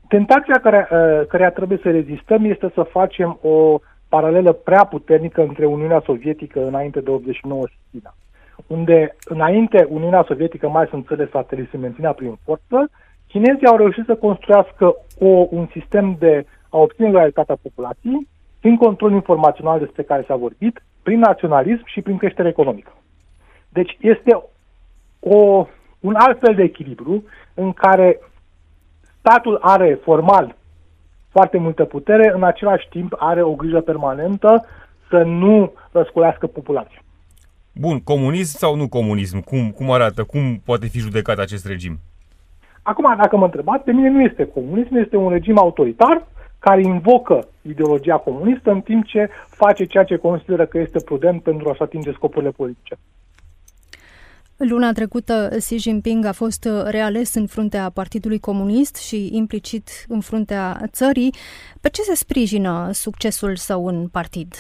Tentația 0.08 0.60
care, 0.60 0.88
uh, 0.92 1.28
care 1.28 1.52
trebuie 1.52 1.80
să 1.82 1.90
rezistăm 1.92 2.46
este 2.46 2.72
să 2.74 2.82
facem 2.84 3.40
o 3.42 3.80
paralelă 4.10 4.52
prea 4.52 4.84
puternică 4.86 5.42
între 5.42 5.66
Uniunea 5.66 6.02
Sovietică 6.06 6.68
înainte 6.68 7.00
de 7.00 7.10
89 7.10 7.68
și 7.68 7.78
China 7.92 8.16
unde 8.68 9.16
înainte 9.26 9.88
Uniunea 9.90 10.24
Sovietică 10.28 10.70
mai 10.70 10.88
sunt 10.90 11.08
țările 11.08 11.30
satelit 11.32 11.70
se 11.70 11.78
menținea 11.78 12.12
prin 12.12 12.38
forță, 12.44 12.90
chinezii 13.28 13.68
au 13.68 13.78
reușit 13.78 14.06
să 14.06 14.16
construiască 14.16 14.96
o, 15.20 15.48
un 15.50 15.68
sistem 15.72 16.16
de 16.20 16.46
a 16.70 16.78
obține 16.78 17.12
loialitatea 17.12 17.58
populației 17.62 18.28
prin 18.60 18.78
control 18.78 19.12
informațional 19.12 19.80
despre 19.80 20.04
care 20.04 20.24
s-a 20.28 20.36
vorbit, 20.36 20.84
prin 21.04 21.20
naționalism 21.20 21.86
și 21.86 22.02
prin 22.02 22.18
creștere 22.18 22.48
economică. 22.48 22.92
Deci 23.70 23.98
este 24.02 24.44
o, 25.20 25.68
un 26.00 26.16
alt 26.16 26.40
fel 26.40 26.56
de 26.56 26.64
echilibru 26.64 27.24
în 27.54 27.74
care 27.74 28.20
statul 29.20 29.58
are 29.62 30.00
formal 30.04 30.56
foarte 31.30 31.58
multă 31.58 31.86
putere, 31.86 32.32
în 32.34 32.44
același 32.44 32.88
timp 32.90 33.16
are 33.18 33.42
o 33.42 33.56
grijă 33.56 33.82
permanentă 33.82 34.66
să 35.10 35.24
nu 35.24 35.74
răscolească 35.92 36.48
populația. 36.48 37.02
Bun, 37.80 38.00
comunism 38.00 38.58
sau 38.58 38.76
nu 38.76 38.88
comunism? 38.88 39.40
Cum, 39.40 39.72
cum 39.72 39.92
arată? 39.92 40.24
Cum 40.24 40.62
poate 40.66 40.88
fi 40.88 41.00
judecat 41.00 41.38
acest 41.38 41.66
regim? 41.66 42.00
Acum, 42.82 43.16
dacă 43.18 43.38
mă 43.38 43.46
întrebați, 43.46 43.84
pe 43.84 43.92
mine 43.92 44.10
nu 44.10 44.22
este 44.22 44.46
comunism, 44.46 44.96
este 44.96 45.16
un 45.16 45.30
regim 45.30 45.58
autoritar 45.58 46.28
care 46.60 46.82
invocă 46.82 47.48
ideologia 47.62 48.18
comunistă 48.18 48.72
în 48.72 48.82
timp 48.82 49.06
ce 49.06 49.30
face 49.48 49.86
ceea 49.86 50.04
ce 50.04 50.16
consideră 50.16 50.66
că 50.66 50.80
este 50.80 51.00
prudent 51.00 51.42
pentru 51.44 51.70
a-și 51.70 51.82
atinge 51.82 52.12
scopurile 52.12 52.52
politice. 52.52 52.98
Luna 54.58 54.92
trecută, 54.92 55.50
Xi 55.58 55.78
Jinping 55.78 56.26
a 56.26 56.32
fost 56.32 56.68
reales 56.86 57.34
în 57.34 57.48
fruntea 57.48 57.90
Partidului 57.90 58.40
Comunist 58.40 58.96
și 58.96 59.36
implicit 59.36 59.90
în 60.08 60.20
fruntea 60.20 60.82
țării. 60.88 61.34
Pe 61.82 61.90
ce 61.90 62.02
se 62.02 62.16
sprijină 62.16 62.90
succesul 62.92 63.56
său 63.56 63.86
în 63.86 64.08
partid? 64.08 64.56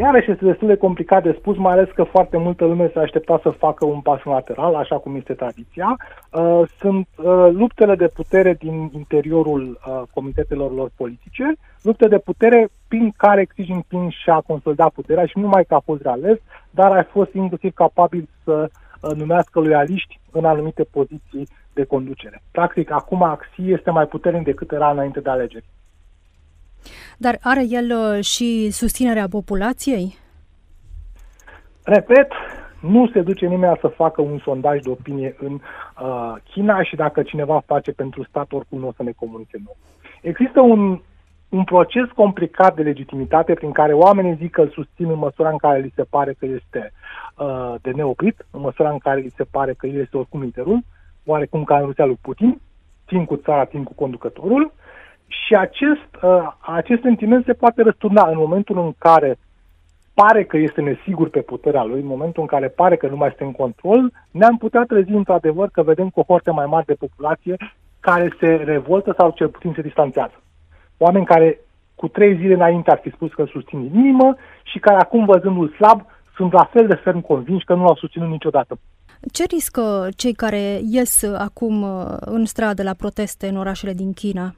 Iarăși 0.00 0.30
este 0.30 0.44
destul 0.44 0.68
de 0.68 0.76
complicat 0.76 1.22
de 1.22 1.36
spus, 1.38 1.56
mai 1.56 1.72
ales 1.72 1.88
că 1.94 2.02
foarte 2.02 2.36
multă 2.36 2.64
lume 2.64 2.90
se 2.92 2.98
aștepta 2.98 3.40
să 3.42 3.50
facă 3.50 3.84
un 3.84 4.00
pas 4.00 4.20
lateral, 4.24 4.74
așa 4.74 4.98
cum 4.98 5.16
este 5.16 5.32
tradiția. 5.32 5.96
Uh, 6.30 6.62
sunt 6.78 7.08
uh, 7.16 7.48
luptele 7.52 7.94
de 7.94 8.06
putere 8.14 8.54
din 8.54 8.90
interiorul 8.94 9.62
uh, 9.86 10.02
comitetelor 10.14 10.72
lor 10.72 10.90
politice, 10.96 11.54
lupte 11.82 12.08
de 12.08 12.18
putere 12.18 12.68
prin 12.88 13.12
care 13.16 13.44
Xi 13.44 13.62
Jinping 13.62 14.10
și-a 14.10 14.42
consolidat 14.46 14.92
puterea 14.92 15.26
și 15.26 15.32
nu 15.34 15.42
numai 15.42 15.64
că 15.64 15.74
a 15.74 15.82
fost 15.84 16.02
reales, 16.02 16.38
dar 16.70 16.96
a 16.96 17.06
fost 17.10 17.32
inclusiv 17.34 17.72
capabil 17.72 18.28
să 18.44 18.68
uh, 18.70 19.10
numească 19.16 19.60
loialiști 19.60 20.20
în 20.30 20.44
anumite 20.44 20.84
poziții 20.84 21.46
de 21.72 21.84
conducere. 21.84 22.42
Practic, 22.50 22.90
acum 22.90 23.38
Xi 23.40 23.70
este 23.72 23.90
mai 23.90 24.06
puternic 24.06 24.44
decât 24.44 24.72
era 24.72 24.90
înainte 24.90 25.20
de 25.20 25.30
alegeri. 25.30 25.64
Dar 27.18 27.38
are 27.42 27.64
el 27.68 27.90
uh, 27.90 28.24
și 28.24 28.70
susținerea 28.70 29.28
populației? 29.28 30.16
Repet, 31.82 32.32
nu 32.80 33.08
se 33.12 33.20
duce 33.20 33.46
nimeni 33.46 33.78
să 33.80 33.86
facă 33.86 34.20
un 34.20 34.38
sondaj 34.38 34.80
de 34.80 34.90
opinie 34.90 35.36
în 35.38 35.52
uh, 35.52 36.34
China 36.50 36.82
și 36.82 36.96
dacă 36.96 37.22
cineva 37.22 37.62
face 37.66 37.92
pentru 37.92 38.24
stat, 38.24 38.52
oricum 38.52 38.78
nu 38.78 38.86
o 38.86 38.92
să 38.96 39.02
ne 39.02 39.12
comunice 39.16 39.56
nou. 39.64 39.76
Există 40.20 40.60
un, 40.60 41.00
un 41.48 41.64
proces 41.64 42.10
complicat 42.14 42.74
de 42.74 42.82
legitimitate 42.82 43.54
prin 43.54 43.72
care 43.72 43.92
oamenii 43.92 44.34
zic 44.34 44.50
că 44.50 44.60
îl 44.60 44.68
susțin 44.68 45.06
în 45.06 45.18
măsura 45.18 45.48
în 45.48 45.56
care 45.56 45.80
li 45.80 45.92
se 45.94 46.02
pare 46.02 46.32
că 46.38 46.46
este 46.46 46.92
uh, 47.36 47.74
de 47.80 47.90
neoprit, 47.90 48.46
în 48.50 48.60
măsura 48.60 48.90
în 48.90 48.98
care 48.98 49.20
li 49.20 49.32
se 49.36 49.44
pare 49.44 49.72
că 49.72 49.86
el 49.86 50.00
este 50.00 50.16
oricum 50.16 50.40
liderul, 50.42 50.80
oarecum 51.24 51.64
ca 51.64 51.78
în 51.78 51.84
Rusia 51.84 52.04
lui 52.04 52.18
Putin, 52.20 52.60
timp 53.04 53.26
cu 53.26 53.36
țara, 53.36 53.64
timp 53.64 53.86
cu 53.86 53.94
conducătorul, 53.94 54.72
și 55.32 55.54
acest, 55.54 56.10
uh, 56.22 56.52
acest 56.60 57.02
sentiment 57.02 57.44
se 57.44 57.52
poate 57.52 57.82
răsturna 57.82 58.28
în 58.28 58.36
momentul 58.36 58.78
în 58.78 58.92
care 58.98 59.38
pare 60.14 60.44
că 60.44 60.56
este 60.56 60.80
nesigur 60.80 61.28
pe 61.28 61.40
puterea 61.40 61.84
lui, 61.84 62.00
în 62.00 62.06
momentul 62.06 62.42
în 62.42 62.48
care 62.48 62.68
pare 62.68 62.96
că 62.96 63.06
nu 63.08 63.16
mai 63.16 63.28
este 63.28 63.44
în 63.44 63.52
control, 63.52 64.12
ne-am 64.30 64.56
putea 64.56 64.84
trezi 64.84 65.10
într-adevăr 65.10 65.68
că 65.72 65.82
vedem 65.82 66.08
cohorte 66.08 66.50
mai 66.50 66.66
mari 66.66 66.86
de 66.86 66.94
populație 66.94 67.56
care 68.00 68.36
se 68.40 68.46
revoltă 68.46 69.14
sau 69.18 69.30
cel 69.30 69.48
puțin 69.48 69.72
se 69.74 69.82
distanțează. 69.82 70.42
Oameni 70.98 71.24
care 71.24 71.58
cu 71.94 72.08
trei 72.08 72.36
zile 72.36 72.54
înainte 72.54 72.90
ar 72.90 72.98
fi 73.02 73.10
spus 73.10 73.32
că 73.32 73.40
îl 73.40 73.48
susțin 73.48 73.88
din 73.88 73.98
inimă 73.98 74.36
și 74.62 74.78
care 74.78 75.00
acum 75.00 75.24
văzându-l 75.24 75.68
slab 75.68 76.06
sunt 76.36 76.52
la 76.52 76.64
fel 76.72 76.86
de 76.86 76.94
ferm 76.94 77.20
convinși 77.20 77.64
că 77.64 77.74
nu 77.74 77.82
l-au 77.82 77.96
susținut 77.96 78.28
niciodată. 78.28 78.78
Ce 79.32 79.44
riscă 79.44 80.08
cei 80.16 80.32
care 80.32 80.80
ies 80.82 81.22
acum 81.22 81.86
în 82.20 82.44
stradă 82.44 82.82
la 82.82 82.94
proteste 82.94 83.48
în 83.48 83.56
orașele 83.56 83.92
din 83.92 84.12
China? 84.12 84.54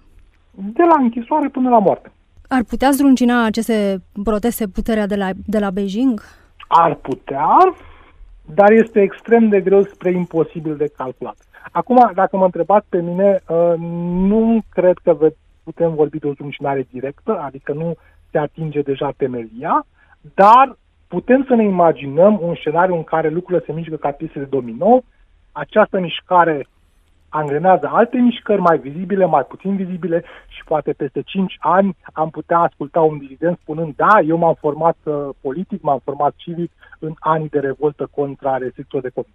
De 0.54 0.82
la 0.82 0.96
închisoare 0.98 1.48
până 1.48 1.68
la 1.68 1.78
moarte. 1.78 2.12
Ar 2.48 2.62
putea 2.62 2.90
zdruncina 2.90 3.44
aceste 3.44 4.02
proteste 4.24 4.68
puterea 4.68 5.06
de 5.06 5.16
la, 5.16 5.30
de 5.46 5.58
la 5.58 5.70
Beijing? 5.70 6.22
Ar 6.68 6.94
putea, 6.94 7.74
dar 8.54 8.70
este 8.70 9.00
extrem 9.00 9.48
de 9.48 9.60
greu 9.60 9.82
spre 9.82 10.10
imposibil 10.10 10.76
de 10.76 10.92
calculat. 10.96 11.36
Acum, 11.72 12.10
dacă 12.14 12.36
mă 12.36 12.44
întrebați 12.44 12.86
pe 12.88 13.00
mine, 13.00 13.42
uh, 13.48 13.74
nu 14.28 14.62
cred 14.68 14.98
că 15.02 15.16
putem 15.64 15.94
vorbi 15.94 16.18
de 16.18 16.26
o 16.26 16.32
zdruncinare 16.32 16.86
directă, 16.90 17.38
adică 17.38 17.72
nu 17.72 17.94
se 18.30 18.38
atinge 18.38 18.80
deja 18.80 19.12
temelia, 19.16 19.86
dar 20.34 20.76
putem 21.08 21.44
să 21.48 21.54
ne 21.54 21.64
imaginăm 21.64 22.38
un 22.42 22.54
scenariu 22.54 22.94
în 22.94 23.04
care 23.04 23.28
lucrurile 23.28 23.64
se 23.66 23.72
mișcă 23.72 23.96
ca 23.96 24.10
piese 24.10 24.38
de 24.38 24.44
domino, 24.44 25.02
această 25.52 26.00
mișcare 26.00 26.66
angrenează 27.34 27.88
alte 27.92 28.16
mișcări 28.16 28.60
mai 28.60 28.78
vizibile, 28.78 29.24
mai 29.24 29.44
puțin 29.48 29.76
vizibile 29.76 30.24
și 30.48 30.64
poate 30.64 30.92
peste 30.92 31.22
5 31.22 31.56
ani 31.60 31.96
am 32.12 32.30
putea 32.30 32.58
asculta 32.58 33.00
un 33.00 33.18
dirigent 33.18 33.58
spunând 33.62 33.94
da, 33.96 34.20
eu 34.26 34.36
m-am 34.36 34.56
format 34.60 34.96
uh, 35.02 35.28
politic, 35.40 35.82
m-am 35.82 36.00
format 36.04 36.34
civic 36.36 36.70
în 36.98 37.14
anii 37.18 37.48
de 37.48 37.58
revoltă 37.58 38.08
contra 38.14 38.56
restricțiilor 38.56 39.02
de 39.02 39.10
COVID. 39.14 39.34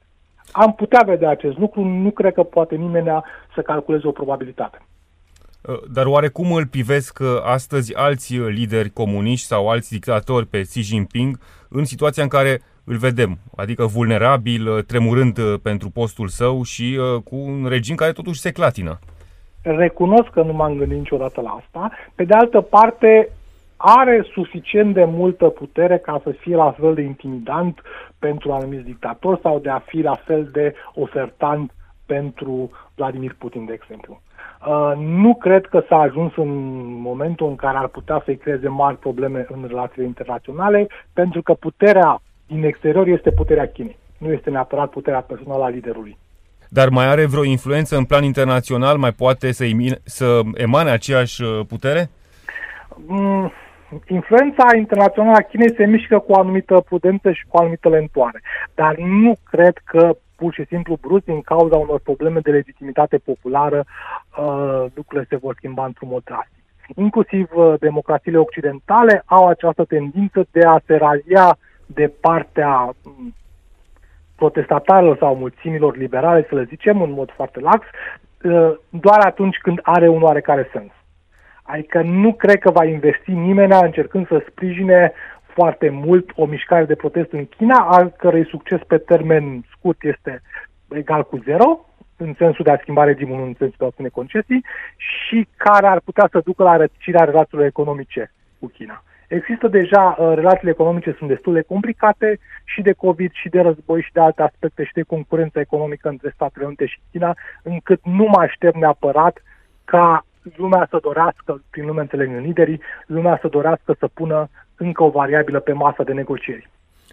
Am 0.51 0.74
putea 0.74 1.03
vedea 1.06 1.29
acest 1.29 1.58
lucru, 1.58 1.84
nu 1.84 2.12
cred 2.12 2.34
că 2.34 2.44
poate 2.44 2.75
nimeni 2.75 3.22
să 3.56 3.62
calculeze 3.62 4.08
o 4.08 4.12
probabilitate. 4.12 4.82
Uh, 5.62 5.75
dar 5.94 6.06
oarecum 6.06 6.51
îl 6.51 6.68
privesc 6.68 7.20
uh, 7.22 7.27
astăzi 7.44 7.96
alți 7.96 8.38
lideri 8.38 8.89
comuniști 8.89 9.48
sau 9.48 9.70
alți 9.70 9.91
dictatori 9.91 10.46
pe 10.46 10.62
Xi 10.62 10.82
Jinping 10.82 11.39
în 11.70 11.86
situația 11.86 12.24
în 12.24 12.29
care 12.29 12.62
îl 12.91 12.98
vedem, 12.98 13.38
adică 13.55 13.86
vulnerabil, 13.86 14.67
uh, 14.67 14.84
tremurând 14.84 15.38
uh, 15.38 15.53
pentru 15.63 15.89
postul 15.89 16.27
său 16.27 16.63
și 16.63 16.98
uh, 17.00 17.22
cu 17.24 17.36
un 17.36 17.65
regim 17.67 17.96
care 17.96 18.12
totuși 18.12 18.39
se 18.39 18.51
clatină. 18.51 19.00
Recunosc 19.62 20.29
că 20.29 20.41
nu 20.41 20.53
m-am 20.53 20.77
gândit 20.77 20.98
niciodată 20.98 21.41
la 21.41 21.50
asta. 21.50 21.91
Pe 22.15 22.24
de 22.24 22.34
altă 22.34 22.62
parte, 22.62 23.29
are 23.77 24.25
suficient 24.34 24.93
de 24.93 25.03
multă 25.03 25.46
putere 25.46 25.98
ca 25.98 26.22
să 26.24 26.29
fie 26.29 26.55
la 26.55 26.72
fel 26.72 26.93
de 26.93 27.01
intimidant 27.01 27.81
pentru 28.19 28.51
anumiți 28.51 28.84
dictatori 28.84 29.39
sau 29.41 29.60
de 29.60 29.69
a 29.69 29.79
fi 29.79 30.01
la 30.01 30.15
fel 30.15 30.50
de 30.51 30.74
ofertant 30.93 31.72
pentru 32.05 32.72
Vladimir 32.96 33.36
Putin, 33.38 33.65
de 33.65 33.74
exemplu. 33.74 34.22
Uh, 34.67 34.93
nu 34.98 35.36
cred 35.36 35.65
că 35.65 35.84
s-a 35.88 35.98
ajuns 35.98 36.31
în 36.36 36.51
momentul 37.01 37.48
în 37.48 37.55
care 37.55 37.77
ar 37.77 37.88
putea 37.88 38.22
să-i 38.25 38.38
creeze 38.38 38.67
mari 38.67 38.98
probleme 38.98 39.46
în 39.50 39.65
relațiile 39.67 40.08
internaționale, 40.08 40.88
pentru 41.13 41.41
că 41.41 41.53
puterea 41.53 42.22
din 42.50 42.63
exterior 42.63 43.08
este 43.08 43.32
puterea 43.32 43.68
Chinei. 43.68 43.98
Nu 44.18 44.32
este 44.32 44.50
neapărat 44.50 44.89
puterea 44.89 45.20
personală 45.22 45.63
a 45.63 45.70
liderului. 45.70 46.18
Dar 46.70 46.89
mai 46.89 47.06
are 47.06 47.25
vreo 47.25 47.44
influență 47.44 47.98
în 47.98 48.06
plan 48.06 48.24
internațional? 48.24 48.98
Mai 48.98 49.12
poate 49.12 49.51
să, 49.51 49.65
emine, 49.65 49.98
să 50.03 50.41
emane 50.53 50.89
aceeași 50.89 51.44
uh, 51.44 51.60
putere? 51.68 52.10
Mm, 53.06 53.51
influența 54.08 54.65
internațională 54.75 55.36
a 55.38 55.41
Chinei 55.41 55.75
se 55.75 55.86
mișcă 55.86 56.20
cu 56.20 56.32
o 56.32 56.39
anumită 56.39 56.84
prudență 56.86 57.32
și 57.32 57.46
cu 57.48 57.58
o 57.58 57.60
anumită 57.60 57.89
lentoare. 57.89 58.41
Dar 58.75 58.96
nu 58.98 59.38
cred 59.50 59.77
că 59.84 60.18
pur 60.36 60.53
și 60.53 60.65
simplu 60.65 60.98
brusc 61.01 61.25
din 61.25 61.41
cauza 61.41 61.77
unor 61.77 62.00
probleme 62.00 62.39
de 62.39 62.51
legitimitate 62.51 63.18
populară 63.18 63.86
uh, 63.86 64.86
lucrurile 64.94 65.27
se 65.29 65.36
vor 65.36 65.53
schimba 65.58 65.86
într-un 65.86 66.08
mod 66.12 66.24
drastic. 66.24 66.63
Inclusiv 66.96 67.50
uh, 67.53 67.74
democrațiile 67.79 68.38
occidentale 68.38 69.24
au 69.25 69.48
această 69.48 69.84
tendință 69.84 70.48
de 70.51 70.62
a 70.65 70.79
se 70.86 70.96
ralia 70.96 71.58
de 71.93 72.13
partea 72.22 72.96
mm, 73.03 73.34
protestatarilor 74.36 75.17
sau 75.17 75.36
mulțimilor 75.36 75.98
liberale, 75.98 76.46
să 76.50 76.55
le 76.55 76.63
zicem, 76.63 77.01
în 77.01 77.12
mod 77.12 77.31
foarte 77.31 77.60
lax, 77.60 77.86
uh, 78.43 78.75
doar 78.89 79.19
atunci 79.19 79.58
când 79.58 79.79
are 79.81 80.08
un 80.08 80.22
oarecare 80.22 80.69
sens. 80.72 80.91
Adică 81.63 82.01
nu 82.01 82.34
cred 82.34 82.60
că 82.60 82.72
va 82.72 82.86
investi 82.86 83.31
nimeni 83.31 83.74
încercând 83.81 84.27
să 84.27 84.46
sprijine 84.50 85.13
foarte 85.53 85.89
mult 85.89 86.31
o 86.36 86.46
mișcare 86.46 86.86
de 86.86 86.96
protest 86.96 87.32
în 87.32 87.45
China, 87.45 87.78
al 87.80 88.13
cărei 88.17 88.45
succes 88.45 88.80
pe 88.88 88.97
termen 88.97 89.65
scurt 89.78 90.04
este 90.04 90.41
egal 90.89 91.23
cu 91.23 91.38
zero, 91.38 91.86
în 92.17 92.34
sensul 92.38 92.63
de 92.63 92.71
a 92.71 92.78
schimba 92.78 93.04
regimul, 93.04 93.41
în 93.41 93.56
sensul 93.58 93.75
de 93.78 93.84
a 93.84 93.88
obține 93.88 94.08
concesii, 94.08 94.65
și 94.97 95.47
care 95.58 95.88
ar 95.88 95.99
putea 95.99 96.28
să 96.32 96.41
ducă 96.45 96.63
la 96.63 96.78
rătăcirea 96.78 97.23
relațiilor 97.23 97.65
economice 97.65 98.32
cu 98.60 98.67
China. 98.67 99.04
Există 99.30 99.68
deja, 99.68 100.15
uh, 100.20 100.32
relațiile 100.36 100.72
economice 100.72 101.15
sunt 101.18 101.30
destul 101.30 101.54
de 101.54 101.62
complicate 101.62 102.39
și 102.63 102.82
de 102.82 102.92
COVID 102.92 103.32
și 103.34 103.50
de 103.50 103.62
război 103.62 104.02
și 104.02 104.13
de 104.13 104.20
alte 104.20 104.42
aspecte 104.42 104.84
și 104.84 104.94
de 104.94 105.02
concurență 105.02 105.60
economică 105.60 106.10
între 106.10 106.32
Statele 106.36 106.65
Unite 106.65 106.86
și 106.86 107.00
China, 107.12 107.36
încât 107.63 108.00
nu 108.04 108.24
mă 108.24 108.39
aștept 108.39 108.76
neapărat 108.76 109.44
ca 109.86 110.26
lumea 110.56 110.88
să 110.89 110.98
dorească, 111.02 111.63
prin 111.70 111.86
lume 111.86 112.02
înțeleg 112.02 112.30
liderii, 112.42 112.82
lumea 113.06 113.38
să 113.42 113.48
dorească 113.48 113.96
să 114.00 114.08
pună 114.13 114.50
încă 114.76 115.04
o 115.04 115.10
variabilă 115.10 115.60
pe 115.60 115.74
masa 115.74 116.04
de 116.04 116.13
negocieri. 116.13 116.70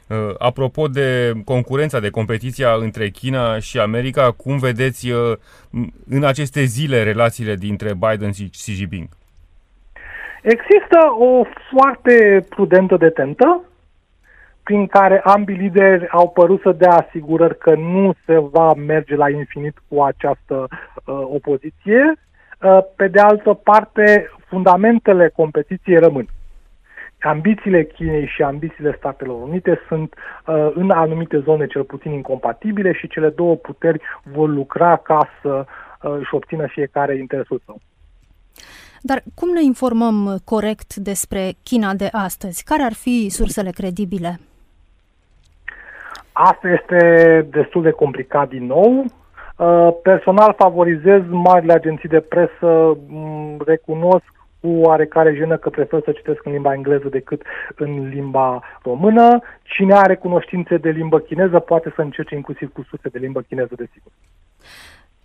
Uh, 0.06 0.34
apropo 0.38 0.88
de 0.88 1.32
concurența, 1.44 2.00
de 2.00 2.10
competiția 2.10 2.72
între 2.72 3.08
China 3.08 3.58
și 3.58 3.78
America, 3.78 4.30
cum 4.30 4.58
vedeți 4.58 5.10
uh, 5.10 5.36
în 6.08 6.24
aceste 6.24 6.62
zile 6.64 7.02
relațiile 7.02 7.54
dintre 7.54 7.94
Biden 7.94 8.32
și 8.32 8.48
Xi 8.48 8.72
Jinping? 8.72 9.08
Există 10.54 10.98
o 11.18 11.44
foarte 11.70 12.46
prudentă 12.48 12.96
detentă 12.96 13.64
prin 14.62 14.86
care 14.86 15.20
ambii 15.20 15.56
lideri 15.56 16.08
au 16.08 16.28
părut 16.28 16.60
să 16.60 16.72
dea 16.72 16.90
asigurări 16.90 17.58
că 17.58 17.74
nu 17.74 18.14
se 18.26 18.38
va 18.38 18.74
merge 18.74 19.14
la 19.14 19.30
infinit 19.30 19.76
cu 19.88 20.02
această 20.02 20.54
uh, 20.64 21.04
opoziție. 21.06 22.12
Uh, 22.62 22.78
pe 22.96 23.08
de 23.08 23.18
altă 23.20 23.52
parte, 23.52 24.30
fundamentele 24.48 25.28
competiției 25.28 25.98
rămân. 25.98 26.26
Ambițiile 27.20 27.84
Chinei 27.84 28.26
și 28.26 28.42
ambițiile 28.42 28.94
Statelor 28.98 29.42
Unite 29.42 29.80
sunt 29.88 30.14
uh, 30.14 30.70
în 30.74 30.90
anumite 30.90 31.38
zone 31.38 31.66
cel 31.66 31.84
puțin 31.84 32.12
incompatibile 32.12 32.92
și 32.92 33.08
cele 33.08 33.28
două 33.28 33.56
puteri 33.56 34.00
vor 34.22 34.48
lucra 34.48 34.96
ca 34.96 35.28
să 35.42 35.64
uh, 36.02 36.16
își 36.20 36.34
obțină 36.34 36.66
fiecare 36.66 37.16
interesul 37.16 37.60
său. 37.64 37.80
Dar 39.10 39.22
cum 39.34 39.48
ne 39.48 39.62
informăm 39.62 40.38
corect 40.44 40.94
despre 40.94 41.52
China 41.62 41.94
de 41.94 42.08
astăzi? 42.12 42.64
Care 42.64 42.82
ar 42.82 42.92
fi 42.92 43.28
sursele 43.28 43.70
credibile? 43.70 44.40
Asta 46.32 46.68
este 46.68 47.00
destul 47.50 47.82
de 47.82 47.90
complicat 47.90 48.48
din 48.48 48.66
nou. 48.66 49.04
Uh, 49.56 49.88
personal 50.02 50.54
favorizez 50.58 51.22
marile 51.28 51.72
agenții 51.72 52.08
de 52.08 52.20
presă, 52.20 52.98
mm, 53.08 53.56
recunosc 53.66 54.32
cu 54.60 54.68
oarecare 54.68 55.34
jenă 55.34 55.56
că 55.56 55.70
prefer 55.70 56.00
să 56.04 56.12
citesc 56.12 56.44
în 56.44 56.52
limba 56.52 56.74
engleză 56.74 57.08
decât 57.08 57.42
în 57.76 58.08
limba 58.08 58.62
română. 58.82 59.40
Cine 59.62 59.94
are 59.94 60.16
cunoștințe 60.16 60.76
de 60.76 60.90
limbă 60.90 61.18
chineză 61.18 61.58
poate 61.58 61.92
să 61.94 62.00
încerce 62.00 62.34
inclusiv 62.34 62.72
cu 62.72 62.82
surse 62.88 63.08
de 63.08 63.18
limbă 63.18 63.40
chineză, 63.40 63.74
desigur. 63.76 64.12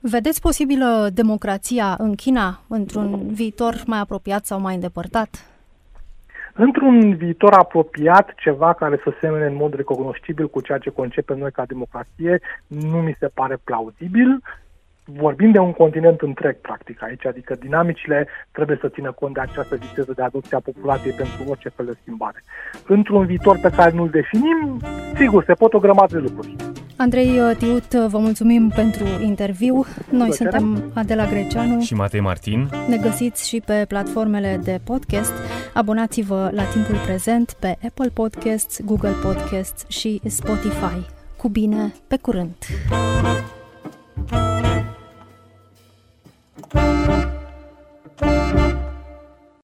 Vedeți 0.03 0.41
posibilă 0.41 1.09
democrația 1.13 1.95
în 1.97 2.15
China 2.15 2.59
într-un 2.67 3.33
viitor 3.33 3.83
mai 3.85 3.99
apropiat 3.99 4.45
sau 4.45 4.59
mai 4.59 4.73
îndepărtat? 4.73 5.29
Într-un 6.53 7.15
viitor 7.15 7.53
apropiat, 7.53 8.33
ceva 8.35 8.73
care 8.73 8.99
să 9.03 9.13
semene 9.19 9.45
în 9.45 9.55
mod 9.55 9.73
recognoscibil 9.73 10.49
cu 10.49 10.61
ceea 10.61 10.77
ce 10.77 10.89
concepem 10.89 11.37
noi 11.37 11.51
ca 11.51 11.65
democrație, 11.65 12.41
nu 12.67 12.97
mi 12.97 13.15
se 13.19 13.27
pare 13.27 13.57
plauzibil 13.63 14.41
vorbim 15.05 15.51
de 15.51 15.57
un 15.57 15.71
continent 15.71 16.21
întreg, 16.21 16.57
practic, 16.61 17.03
aici, 17.03 17.25
adică 17.25 17.55
dinamicile 17.59 18.27
trebuie 18.51 18.77
să 18.81 18.89
țină 18.89 19.11
cont 19.11 19.33
de 19.33 19.39
această 19.39 19.75
viteză 19.75 20.13
de 20.15 20.21
adopție 20.21 20.57
a 20.57 20.59
populației 20.59 21.13
pentru 21.13 21.43
orice 21.47 21.69
fel 21.69 21.85
de 21.85 21.97
schimbare. 22.01 22.43
Într-un 22.87 23.25
viitor 23.25 23.59
pe 23.61 23.69
care 23.69 23.91
nu-l 23.91 24.09
definim, 24.09 24.79
sigur, 25.15 25.43
se 25.43 25.53
pot 25.53 25.73
o 25.73 25.79
grămadă 25.79 26.13
de 26.13 26.19
lucruri. 26.19 26.55
Andrei 27.01 27.39
uh, 27.39 27.55
Tiut, 27.57 27.93
uh, 27.93 28.05
vă 28.07 28.17
mulțumim 28.17 28.71
pentru 28.75 29.05
interviu. 29.23 29.85
Noi 30.09 30.33
suntem 30.33 30.91
Adela 30.95 31.25
Greceanu 31.25 31.79
și 31.79 31.93
Matei 31.93 32.19
Martin. 32.19 32.69
Ne 32.87 32.97
găsiți 32.97 33.47
și 33.47 33.61
pe 33.65 33.85
platformele 33.87 34.59
de 34.63 34.79
podcast. 34.83 35.33
Abonați-vă 35.73 36.49
la 36.53 36.63
timpul 36.63 36.95
prezent 37.05 37.51
pe 37.59 37.77
Apple 37.87 38.09
Podcasts, 38.13 38.81
Google 38.85 39.13
Podcasts 39.23 39.85
și 39.89 40.21
Spotify. 40.25 41.07
Cu 41.37 41.49
bine, 41.49 41.93
pe 42.07 42.17
curând! 42.17 42.55
thank 46.69 47.09
you 48.19 48.80